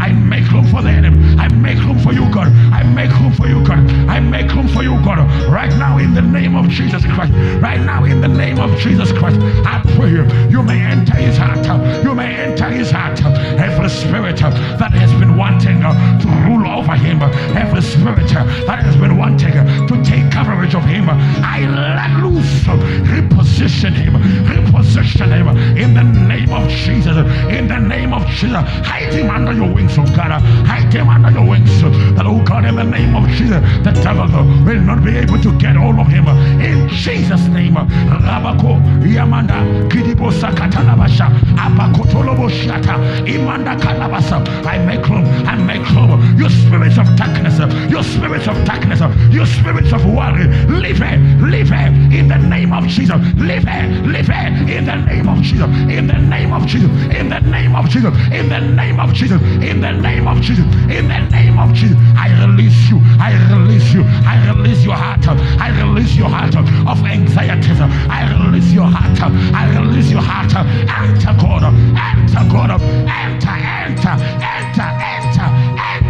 [0.00, 1.36] I make room for the enemy.
[1.38, 2.48] I make room for you, God.
[2.72, 3.78] I make room for you, God.
[4.08, 5.18] I make room for you, God.
[5.50, 7.32] Right now, in the name of Jesus Christ.
[7.62, 9.38] Right now, in the name of Jesus Christ.
[9.64, 11.64] I pray you, you may enter his heart.
[12.04, 13.20] You may enter his heart.
[13.24, 17.22] Every spirit that has been wanting to rule over him,
[17.56, 22.64] every spirit that has been wanting to take coverage of him, I let loose.
[22.64, 24.14] Reposition him.
[24.46, 26.83] Reposition him in the name of Jesus.
[26.86, 30.42] In the name of Jesus, hide him under your wings, oh God.
[30.66, 31.70] Hide him under your wings.
[32.14, 34.26] That, oh God, in the name of Jesus, the devil
[34.64, 36.28] will not be able to get hold of him.
[36.60, 44.44] In Jesus' name, Rabako Yamanda Kidibo Sakatalabasha Apakotolobo Shata Imanda Kalabasa.
[44.66, 46.38] I make room, I make room.
[46.38, 47.58] Your spirits of darkness,
[47.90, 49.00] your spirits of darkness,
[49.32, 53.16] your spirits of worry, leave it, leave it in the name of Jesus.
[53.36, 55.68] Leave it, leave it in the name of Jesus.
[55.88, 56.73] In the name of Jesus.
[56.82, 58.14] In the name of Jesus.
[58.32, 59.40] In the name of Jesus.
[59.62, 60.64] In the name of Jesus.
[60.90, 61.96] In the name of Jesus.
[62.16, 63.00] I release you.
[63.20, 64.02] I release you.
[64.04, 65.26] I release your heart.
[65.28, 67.80] I release your heart of anxieties.
[67.80, 69.20] I release your heart.
[69.22, 70.54] I release your heart.
[70.54, 71.64] Enter God.
[71.64, 72.70] Enter God.
[72.70, 75.48] Enter, enter, enter, enter,
[75.78, 76.03] enter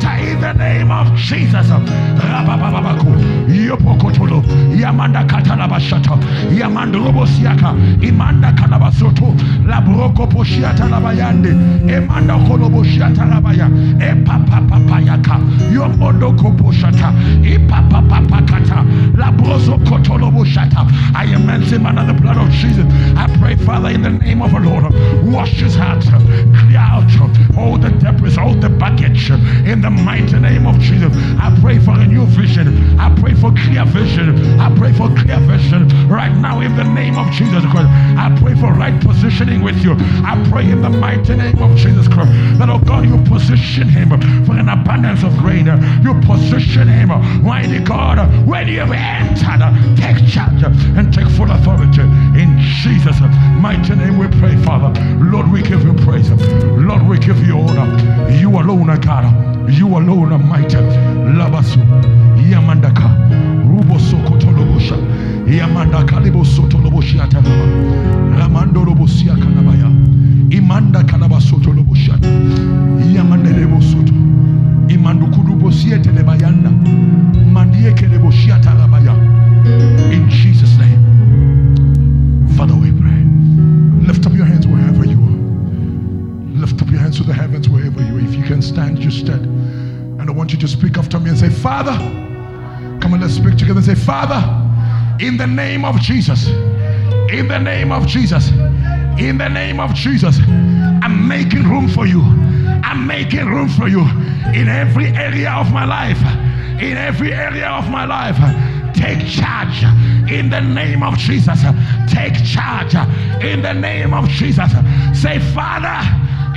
[0.45, 1.67] the name of Jesus.
[3.69, 4.43] Yopokotolo.
[4.77, 6.19] Yamanda katalabashata.
[6.59, 7.73] Yamandrobo siaka.
[8.03, 9.35] Imanda kalabasoto.
[9.67, 11.51] Labroko poshiata labayande.
[11.89, 13.69] Emanda kolobo shiata labaya.
[14.01, 15.41] Epapapapayaka.
[15.73, 17.13] Yomondo koposhata.
[17.43, 18.55] Ipapapapakata.
[18.55, 18.64] Labrozo
[29.75, 31.11] in the mighty name of Jesus.
[31.43, 32.97] I pray for a new vision.
[32.99, 34.61] I pray for clear vision.
[34.61, 37.91] I pray for clear vision right now in the name of Jesus Christ.
[38.15, 39.97] I pray for right positioning with you.
[40.23, 44.11] I pray in the mighty name of Jesus Christ that, oh God, you position him
[44.47, 45.67] for an abundance of rain.
[46.05, 47.09] You position him,
[47.43, 52.03] mighty God, when you have entered, take charge and take full authority.
[52.39, 53.19] In Jesus'
[53.59, 54.95] mighty name we pray, Father.
[55.19, 56.31] Lord, we give you praise.
[56.31, 58.31] Lord, we give you honor.
[58.31, 59.64] You alone are God.
[59.69, 60.77] You alone are mighty.
[60.77, 61.79] Labasu.
[62.51, 63.09] Yamandaka.
[63.65, 64.97] Rubo Sokotolobosha.
[65.47, 68.39] Yamandaka Libo Sotoloboshi Atanaba.
[68.39, 69.91] Ramando Robosia Kanabaya.
[70.51, 72.29] Imanda Kanabasotoloboshata.
[73.15, 74.13] Yamandelebo Soto.
[74.89, 76.71] Imandu Kudubosia Telebayanda.
[77.51, 79.15] Mandie Keleboshia Talabaya.
[80.13, 81.01] In Jesus' name.
[82.57, 83.04] Father, we pray.
[87.17, 88.21] To the heavens wherever you are.
[88.21, 89.45] If you can stand, just stand.
[90.21, 91.93] And I want you to speak after me and say, Father,
[93.01, 94.41] come on, let's speak together and say, Father,
[95.25, 98.51] in the name of Jesus, in the name of Jesus,
[99.19, 102.23] in the name of Jesus, I'm making room for you.
[102.83, 104.03] I'm making room for you
[104.53, 106.21] in every area of my life.
[106.83, 108.37] In every area of my life.
[108.95, 109.85] Take charge
[110.31, 111.61] in the name of Jesus.
[112.09, 112.95] Take charge
[113.45, 114.73] in the name of Jesus.
[115.13, 116.01] Say, Father,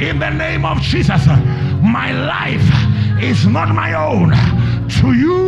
[0.02, 1.26] in the name of Jesus,
[1.82, 4.32] my life is not my own.
[5.02, 5.48] To you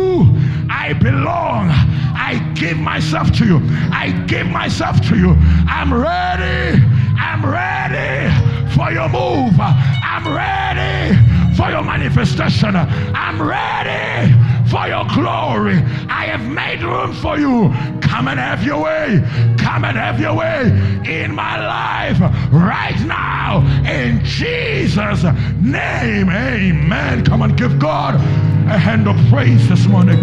[0.70, 1.68] I belong.
[1.70, 3.60] I give myself to you.
[3.92, 5.36] I give myself to you.
[5.68, 6.82] I'm ready.
[7.18, 8.30] I'm ready
[8.74, 9.54] for your move.
[9.58, 11.16] I'm ready
[11.56, 12.76] for your manifestation.
[12.76, 14.39] I'm ready
[14.70, 15.76] for your glory.
[16.08, 17.72] I have made room for you.
[18.00, 19.22] Come and have your way.
[19.58, 20.62] Come and have your way
[21.04, 22.20] in my life
[22.52, 23.60] right now.
[23.90, 25.24] In Jesus'
[25.60, 27.24] name, amen.
[27.24, 30.18] Come and give God a hand of praise this morning.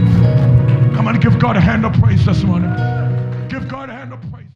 [0.95, 2.71] Come and give God a hand of praise this morning.